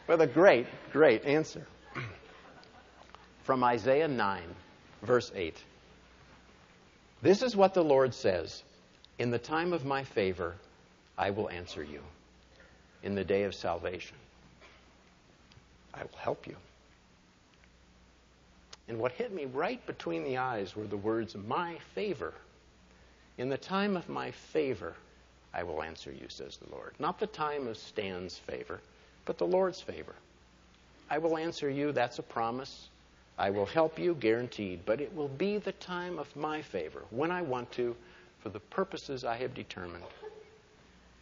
with 0.07 0.21
a 0.21 0.27
great, 0.27 0.67
great 0.93 1.25
answer. 1.25 1.67
From 3.43 3.65
Isaiah 3.65 4.09
9, 4.09 4.43
verse 5.03 5.33
8. 5.35 5.57
This 7.25 7.43
is 7.43 7.57
what 7.57 7.73
the 7.73 7.83
Lord 7.83 8.13
says 8.13 8.63
In 9.19 9.31
the 9.31 9.39
time 9.39 9.73
of 9.73 9.87
my 9.87 10.05
favor, 10.05 10.57
I 11.17 11.31
will 11.31 11.49
answer 11.49 11.83
you. 11.83 12.01
In 13.03 13.15
the 13.15 13.25
day 13.25 13.45
of 13.45 13.55
salvation, 13.55 14.19
I 15.95 16.03
will 16.03 16.19
help 16.19 16.47
you. 16.47 16.55
And 18.89 18.99
what 18.99 19.13
hit 19.13 19.33
me 19.33 19.47
right 19.47 19.85
between 19.87 20.23
the 20.23 20.37
eyes 20.37 20.77
were 20.77 20.87
the 20.87 20.99
words, 20.99 21.35
my 21.35 21.79
favor. 21.95 22.35
In 23.39 23.49
the 23.49 23.57
time 23.57 23.97
of 23.97 24.07
my 24.07 24.31
favor, 24.53 24.93
I 25.55 25.63
will 25.63 25.83
answer 25.83 26.13
you, 26.13 26.27
says 26.29 26.59
the 26.59 26.71
Lord. 26.71 26.93
Not 26.99 27.19
the 27.19 27.27
time 27.27 27.67
of 27.69 27.79
Stan's 27.79 28.37
favor, 28.37 28.81
but 29.25 29.39
the 29.39 29.47
Lord's 29.47 29.81
favor. 29.81 30.15
I 31.09 31.17
will 31.17 31.39
answer 31.39 31.71
you, 31.71 31.93
that's 31.93 32.19
a 32.19 32.23
promise. 32.23 32.91
I 33.37 33.51
will 33.51 33.67
help 33.67 33.99
you, 33.99 34.15
guaranteed, 34.15 34.81
but 34.87 35.01
it 35.01 35.15
will 35.15 35.29
be 35.29 35.59
the 35.59 35.73
time 35.73 36.19
of 36.19 36.35
my 36.37 36.63
favor, 36.63 37.03
when 37.11 37.31
I 37.31 37.43
want 37.43 37.73
to, 37.73 37.97
for 38.41 38.49
the 38.49 38.61
purposes 38.61 39.25
I 39.25 39.37
have 39.37 39.55
determined. 39.55 40.05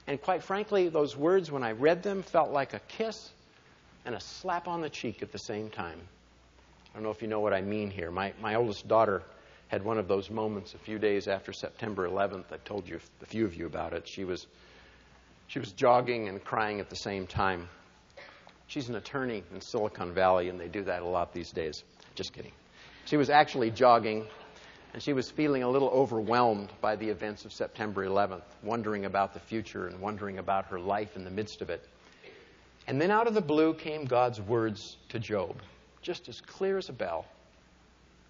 And 0.06 0.20
quite 0.20 0.42
frankly, 0.42 0.88
those 0.88 1.16
words, 1.16 1.50
when 1.50 1.62
I 1.62 1.72
read 1.72 2.02
them, 2.02 2.22
felt 2.22 2.50
like 2.50 2.74
a 2.74 2.80
kiss 2.80 3.30
and 4.04 4.14
a 4.14 4.20
slap 4.20 4.68
on 4.68 4.80
the 4.80 4.90
cheek 4.90 5.22
at 5.22 5.32
the 5.32 5.38
same 5.38 5.70
time. 5.70 5.98
I 6.90 6.94
don't 6.94 7.04
know 7.04 7.10
if 7.10 7.22
you 7.22 7.28
know 7.28 7.40
what 7.40 7.54
I 7.54 7.62
mean 7.62 7.90
here. 7.90 8.10
My, 8.10 8.34
my 8.42 8.56
oldest 8.56 8.86
daughter 8.86 9.22
had 9.68 9.82
one 9.82 9.96
of 9.96 10.06
those 10.06 10.28
moments 10.28 10.74
a 10.74 10.78
few 10.78 10.98
days 10.98 11.28
after 11.28 11.52
September 11.52 12.06
11th. 12.06 12.44
I 12.52 12.58
told 12.58 12.86
you 12.86 13.00
a 13.22 13.26
few 13.26 13.46
of 13.46 13.54
you 13.54 13.64
about 13.64 13.94
it. 13.94 14.06
She 14.06 14.24
was 14.24 14.46
she 15.46 15.58
was 15.58 15.72
jogging 15.72 16.28
and 16.28 16.42
crying 16.42 16.80
at 16.80 16.88
the 16.88 16.96
same 16.96 17.26
time. 17.26 17.68
She's 18.68 18.88
an 18.88 18.94
attorney 18.94 19.42
in 19.52 19.60
Silicon 19.60 20.14
Valley, 20.14 20.48
and 20.48 20.58
they 20.58 20.68
do 20.68 20.82
that 20.84 21.02
a 21.02 21.06
lot 21.06 21.34
these 21.34 21.50
days. 21.50 21.84
Just 22.14 22.32
kidding. 22.32 22.52
She 23.06 23.16
was 23.16 23.30
actually 23.30 23.70
jogging, 23.70 24.26
and 24.92 25.02
she 25.02 25.12
was 25.12 25.30
feeling 25.30 25.62
a 25.62 25.68
little 25.68 25.88
overwhelmed 25.88 26.70
by 26.80 26.96
the 26.96 27.08
events 27.08 27.44
of 27.44 27.52
September 27.52 28.06
11th, 28.06 28.42
wondering 28.62 29.06
about 29.06 29.32
the 29.32 29.40
future 29.40 29.86
and 29.86 30.00
wondering 30.00 30.38
about 30.38 30.66
her 30.66 30.78
life 30.78 31.16
in 31.16 31.24
the 31.24 31.30
midst 31.30 31.62
of 31.62 31.70
it. 31.70 31.88
And 32.86 33.00
then 33.00 33.10
out 33.10 33.26
of 33.26 33.34
the 33.34 33.40
blue 33.40 33.74
came 33.74 34.04
God's 34.04 34.40
words 34.40 34.96
to 35.10 35.18
Job, 35.18 35.56
just 36.02 36.28
as 36.28 36.40
clear 36.40 36.78
as 36.78 36.88
a 36.88 36.92
bell. 36.92 37.24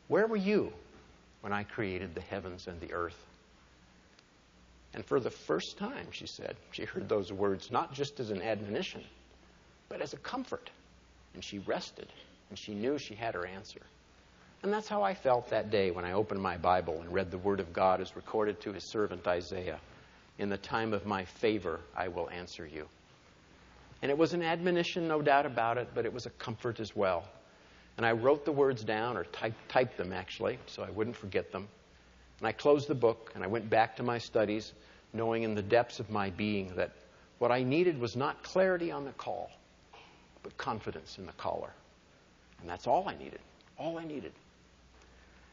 Where 0.09 0.27
were 0.27 0.37
you 0.37 0.73
when 1.41 1.53
I 1.53 1.65
created 1.65 2.15
the 2.15 2.21
heavens 2.21 2.69
and 2.69 2.81
the 2.81 2.93
earth? 2.93 3.17
And 4.95 5.05
for 5.05 5.19
the 5.19 5.31
first 5.31 5.79
time, 5.79 6.09
she 6.11 6.27
said, 6.27 6.55
she 6.71 6.85
heard 6.85 7.09
those 7.09 7.33
words 7.33 7.71
not 7.71 7.95
just 7.95 8.21
as 8.21 8.31
an 8.31 8.43
admonition, 8.43 9.03
but 9.89 10.03
as 10.03 10.13
a 10.13 10.19
comfort. 10.19 10.71
And 11.35 11.43
she 11.43 11.61
rested, 11.61 12.13
and 12.53 12.59
she 12.59 12.75
knew 12.75 12.99
she 12.99 13.15
had 13.15 13.33
her 13.33 13.47
answer. 13.47 13.81
And 14.63 14.71
that's 14.71 14.87
how 14.87 15.03
I 15.03 15.15
felt 15.15 15.49
that 15.49 15.71
day 15.71 15.91
when 15.91 16.05
I 16.05 16.13
opened 16.13 16.43
my 16.43 16.59
Bible 16.59 17.01
and 17.01 17.11
read 17.11 17.31
the 17.31 17.39
Word 17.39 17.61
of 17.61 17.73
God 17.73 17.99
as 18.03 18.15
recorded 18.15 18.61
to 18.61 18.75
his 18.75 18.85
servant 18.85 19.27
Isaiah. 19.27 19.81
In 20.39 20.51
the 20.51 20.59
time 20.59 20.93
of 20.93 21.07
my 21.07 21.25
favor, 21.25 21.81
I 21.97 22.09
will 22.09 22.29
answer 22.29 22.67
you. 22.67 22.87
And 24.03 24.11
it 24.11 24.19
was 24.19 24.35
an 24.35 24.43
admonition, 24.43 25.09
no 25.09 25.23
doubt 25.23 25.47
about 25.47 25.79
it, 25.79 25.89
but 25.95 26.05
it 26.05 26.13
was 26.13 26.27
a 26.27 26.31
comfort 26.31 26.79
as 26.79 26.95
well. 26.95 27.25
And 27.97 28.05
I 28.05 28.13
wrote 28.13 28.45
the 28.45 28.53
words 28.53 28.85
down, 28.85 29.17
or 29.17 29.25
type, 29.25 29.55
typed 29.71 29.97
them 29.97 30.13
actually, 30.13 30.59
so 30.67 30.83
I 30.83 30.91
wouldn't 30.91 31.17
forget 31.17 31.53
them. 31.53 31.67
And 32.41 32.47
I 32.47 32.53
closed 32.53 32.87
the 32.87 32.95
book 32.95 33.33
and 33.35 33.43
I 33.43 33.47
went 33.47 33.71
back 33.71 33.97
to 33.97 34.03
my 34.03 34.19
studies, 34.19 34.75
knowing 35.15 35.45
in 35.45 35.55
the 35.55 35.63
depths 35.63 36.01
of 36.01 36.11
my 36.11 36.29
being 36.29 36.77
that 36.77 36.93
what 37.39 37.51
I 37.51 37.63
needed 37.63 37.99
was 37.99 38.15
not 38.15 38.43
clarity 38.43 38.91
on 38.91 39.07
the 39.07 39.13
call, 39.13 39.51
but 40.43 40.55
confidence 40.59 41.17
in 41.17 41.25
the 41.25 41.33
caller. 41.33 41.73
And 42.63 42.71
that's 42.71 42.87
all 42.87 43.09
I 43.09 43.15
needed. 43.17 43.41
All 43.77 43.99
I 43.99 44.05
needed. 44.05 44.33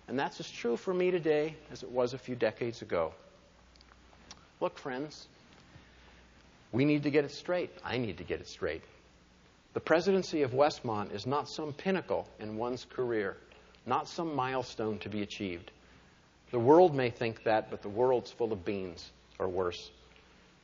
And 0.07 0.17
that's 0.17 0.39
as 0.39 0.49
true 0.49 0.77
for 0.77 0.93
me 0.93 1.11
today 1.11 1.55
as 1.71 1.83
it 1.83 1.91
was 1.91 2.13
a 2.13 2.17
few 2.17 2.35
decades 2.35 2.81
ago. 2.81 3.13
Look, 4.61 4.77
friends, 4.77 5.27
we 6.71 6.85
need 6.85 7.03
to 7.03 7.09
get 7.09 7.25
it 7.25 7.31
straight. 7.31 7.71
I 7.83 7.97
need 7.97 8.17
to 8.19 8.23
get 8.23 8.39
it 8.39 8.47
straight. 8.47 8.83
The 9.73 9.79
presidency 9.79 10.43
of 10.43 10.51
Westmont 10.51 11.13
is 11.13 11.27
not 11.27 11.49
some 11.49 11.73
pinnacle 11.73 12.27
in 12.39 12.57
one's 12.57 12.85
career, 12.85 13.37
not 13.85 14.07
some 14.07 14.35
milestone 14.35 14.99
to 14.99 15.09
be 15.09 15.21
achieved. 15.21 15.71
The 16.51 16.59
world 16.59 16.95
may 16.95 17.11
think 17.11 17.43
that, 17.43 17.69
but 17.69 17.81
the 17.81 17.89
world's 17.89 18.31
full 18.31 18.51
of 18.51 18.65
beans, 18.65 19.11
or 19.37 19.47
worse. 19.47 19.91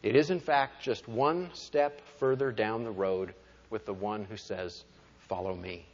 It 0.01 0.15
is, 0.15 0.31
in 0.31 0.39
fact, 0.39 0.81
just 0.81 1.07
one 1.07 1.49
step 1.53 2.01
further 2.19 2.51
down 2.51 2.83
the 2.83 2.91
road 2.91 3.33
with 3.69 3.85
the 3.85 3.93
one 3.93 4.25
who 4.25 4.37
says, 4.37 4.83
Follow 5.27 5.55
me. 5.55 5.85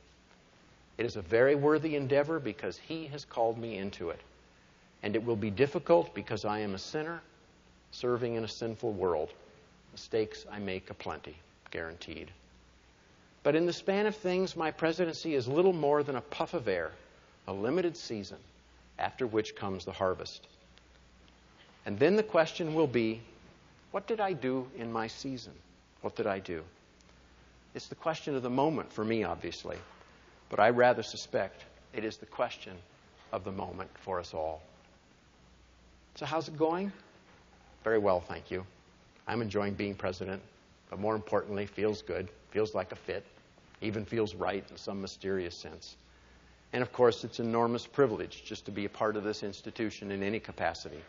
It 1.02 1.06
is 1.06 1.16
a 1.16 1.24
very 1.24 1.56
worthy 1.56 1.96
endeavor 1.96 2.40
because 2.40 2.78
He 2.78 3.08
has 3.08 3.26
called 3.26 3.58
me 3.58 3.76
into 3.80 4.12
it. 4.12 4.20
And 5.02 5.16
it 5.16 5.26
will 5.26 5.36
be 5.36 5.50
difficult 5.50 6.14
because 6.14 6.46
I 6.46 6.60
am 6.60 6.76
a 6.76 6.78
sinner 6.78 7.24
serving 7.90 8.36
in 8.36 8.44
a 8.44 8.48
sinful 8.48 8.94
world. 8.94 9.34
Mistakes 9.94 10.46
I 10.52 10.60
make 10.60 10.92
aplenty, 10.92 11.36
guaranteed. 11.72 12.30
But 13.42 13.56
in 13.56 13.66
the 13.66 13.74
span 13.74 14.06
of 14.06 14.16
things, 14.16 14.56
my 14.56 14.70
presidency 14.70 15.34
is 15.34 15.48
little 15.48 15.74
more 15.74 16.04
than 16.04 16.18
a 16.18 16.22
puff 16.22 16.54
of 16.54 16.68
air, 16.68 16.92
a 17.48 17.52
limited 17.52 17.98
season 17.98 18.38
after 19.00 19.26
which 19.26 19.56
comes 19.56 19.86
the 19.86 19.92
harvest. 19.92 20.46
And 21.88 21.98
then 21.98 22.16
the 22.16 22.22
question 22.22 22.76
will 22.76 22.86
be 22.86 23.22
what 23.90 24.06
did 24.06 24.20
I 24.20 24.34
do 24.34 24.68
in 24.78 24.94
my 24.94 25.08
season? 25.08 25.54
What 26.02 26.16
did 26.16 26.28
I 26.28 26.38
do? 26.38 26.64
It's 27.74 27.88
the 27.88 27.96
question 27.96 28.36
of 28.36 28.44
the 28.44 28.52
moment 28.52 28.94
for 28.94 29.04
me, 29.04 29.24
obviously, 29.24 29.80
but 30.52 30.60
I 30.60 30.70
rather 30.70 31.02
suspect 31.02 31.64
it 31.94 32.04
is 32.04 32.18
the 32.18 32.26
question 32.26 32.74
of 33.32 33.46
the 33.46 33.52
moment 33.52 33.90
for 34.00 34.20
us 34.20 34.34
all. 34.34 34.62
So, 36.16 36.26
how's 36.26 36.50
it 36.50 36.58
going? 36.58 36.92
Very 37.86 37.98
well, 37.98 38.20
thank 38.20 38.52
you. 38.52 38.66
I'm 39.28 39.42
enjoying 39.42 39.76
being 39.76 39.96
president, 39.96 40.42
but 40.90 41.00
more 41.00 41.16
importantly, 41.16 41.66
feels 41.66 42.02
good, 42.02 42.28
feels 42.52 42.76
like 42.76 42.92
a 42.92 42.98
fit, 42.98 43.26
even 43.80 44.04
feels 44.04 44.36
right 44.36 44.64
in 44.70 44.76
some 44.76 45.02
mysterious 45.02 45.56
sense. 45.56 45.96
And 46.74 46.82
of 46.82 46.92
course, 46.92 47.24
it's 47.24 47.40
an 47.40 47.48
enormous 47.48 47.88
privilege 47.88 48.44
just 48.44 48.66
to 48.66 48.72
be 48.72 48.84
a 48.84 48.90
part 48.90 49.16
of 49.16 49.24
this 49.24 49.44
institution 49.44 50.12
in 50.12 50.22
any 50.22 50.42
capacity. 50.42 51.00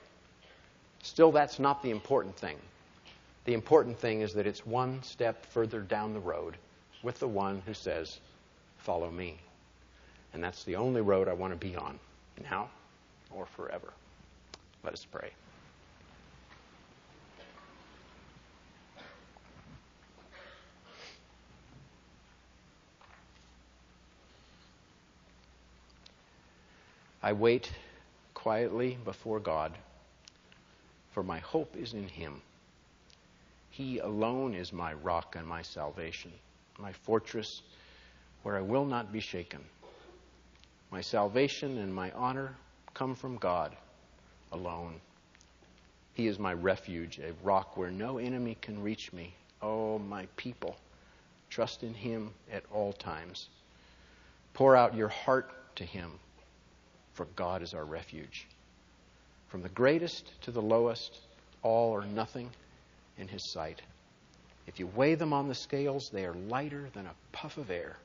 Still, 1.03 1.33
that's 1.33 1.59
not 1.59 1.83
the 1.83 1.91
important 1.91 2.37
thing. 2.37 2.59
The 3.45 3.55
important 3.55 3.99
thing 3.99 4.21
is 4.21 4.35
that 4.35 4.47
it's 4.47 4.65
one 4.65 5.03
step 5.03 5.47
further 5.47 5.81
down 5.81 6.15
the 6.15 6.21
road 6.21 6.57
with 7.03 7.19
the 7.19 7.27
one 7.27 7.61
who 7.67 7.75
says, 7.75 8.21
Follow 8.83 9.11
me. 9.13 9.39
And 10.35 10.43
that's 10.43 10.65
the 10.65 10.75
only 10.77 11.03
road 11.03 11.29
I 11.29 11.35
want 11.35 11.53
to 11.53 11.57
be 11.57 11.77
on, 11.77 11.99
now 12.43 12.69
or 13.31 13.47
forever. 13.47 13.93
Let 14.83 14.93
us 14.93 15.05
pray. 15.05 15.31
I 27.23 27.33
wait 27.33 27.71
quietly 28.35 28.99
before 29.05 29.39
God, 29.39 29.73
for 31.13 31.23
my 31.23 31.39
hope 31.39 31.77
is 31.77 31.95
in 31.95 32.09
Him. 32.09 32.43
He 33.71 34.01
alone 34.01 34.55
is 34.55 34.73
my 34.73 34.95
rock 34.95 35.37
and 35.37 35.47
my 35.47 35.63
salvation, 35.63 36.33
my 36.81 36.93
fortress 36.93 37.63
where 38.43 38.57
I 38.57 38.61
will 38.61 38.85
not 38.85 39.13
be 39.13 39.21
shaken. 39.21 39.61
My 40.91 41.01
salvation 41.01 41.79
and 41.79 41.95
my 41.95 42.11
honor 42.13 42.55
come 42.95 43.15
from 43.15 43.37
God 43.37 43.75
alone. 44.53 45.01
He 46.15 46.27
is 46.27 46.39
my 46.39 46.53
refuge, 46.53 47.19
a 47.19 47.33
rock 47.43 47.77
where 47.77 47.91
no 47.91 48.19
enemy 48.19 48.57
can 48.61 48.83
reach 48.83 49.13
me. 49.13 49.35
Oh, 49.63 49.99
my 49.99 50.27
people, 50.37 50.77
trust 51.49 51.83
in 51.83 51.95
Him 51.95 52.33
at 52.53 52.65
all 52.71 52.93
times. 52.93 53.49
Pour 54.53 54.77
out 54.77 54.95
your 54.95 55.09
heart 55.09 55.51
to 55.77 55.85
Him 55.85 56.19
for 57.15 57.27
God 57.37 57.63
is 57.63 57.75
our 57.75 57.85
refuge. 57.85 58.47
From 59.49 59.63
the 59.63 59.69
greatest 59.69 60.33
to 60.43 60.51
the 60.51 60.63
lowest, 60.63 61.21
all 61.63 61.91
or 61.91 62.05
nothing 62.05 62.51
in 63.19 63.29
His 63.29 63.53
sight. 63.53 63.83
If 64.67 64.79
you 64.79 64.87
weigh 64.87 65.15
them 65.15 65.33
on 65.33 65.49
the 65.49 65.55
scales, 65.55 66.11
they 66.13 66.25
are 66.25 66.35
lighter 66.35 66.89
than 66.95 67.07
a 67.07 67.15
puff 67.33 67.59
of 67.59 67.71
air. 67.71 67.97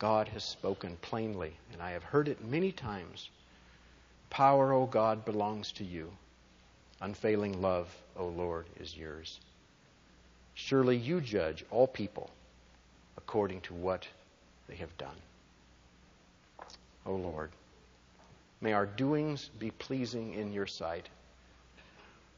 God 0.00 0.28
has 0.28 0.42
spoken 0.42 0.96
plainly, 1.02 1.52
and 1.74 1.82
I 1.82 1.90
have 1.90 2.02
heard 2.02 2.26
it 2.26 2.42
many 2.42 2.72
times. 2.72 3.28
Power, 4.30 4.72
O 4.72 4.86
God, 4.86 5.26
belongs 5.26 5.72
to 5.72 5.84
you. 5.84 6.10
Unfailing 7.02 7.60
love, 7.60 7.94
O 8.16 8.28
Lord, 8.28 8.64
is 8.80 8.96
yours. 8.96 9.38
Surely 10.54 10.96
you 10.96 11.20
judge 11.20 11.66
all 11.70 11.86
people 11.86 12.30
according 13.18 13.60
to 13.62 13.74
what 13.74 14.08
they 14.68 14.76
have 14.76 14.96
done. 14.96 15.16
O 17.04 17.14
Lord. 17.14 17.50
May 18.62 18.72
our 18.72 18.86
doings 18.86 19.50
be 19.58 19.70
pleasing 19.70 20.32
in 20.32 20.54
your 20.54 20.66
sight. 20.66 21.10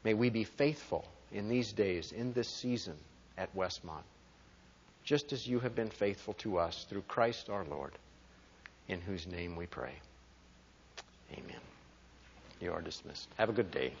May 0.03 0.13
we 0.13 0.29
be 0.29 0.43
faithful 0.43 1.05
in 1.31 1.47
these 1.47 1.71
days, 1.71 2.11
in 2.11 2.33
this 2.33 2.49
season 2.49 2.95
at 3.37 3.55
Westmont, 3.55 4.03
just 5.03 5.33
as 5.33 5.47
you 5.47 5.59
have 5.59 5.75
been 5.75 5.89
faithful 5.89 6.33
to 6.35 6.57
us 6.57 6.85
through 6.89 7.03
Christ 7.07 7.49
our 7.49 7.65
Lord, 7.65 7.91
in 8.87 9.01
whose 9.01 9.27
name 9.27 9.55
we 9.55 9.65
pray. 9.65 9.93
Amen. 11.33 11.61
You 12.61 12.71
are 12.71 12.81
dismissed. 12.81 13.27
Have 13.37 13.49
a 13.49 13.53
good 13.53 13.71
day. 13.71 13.93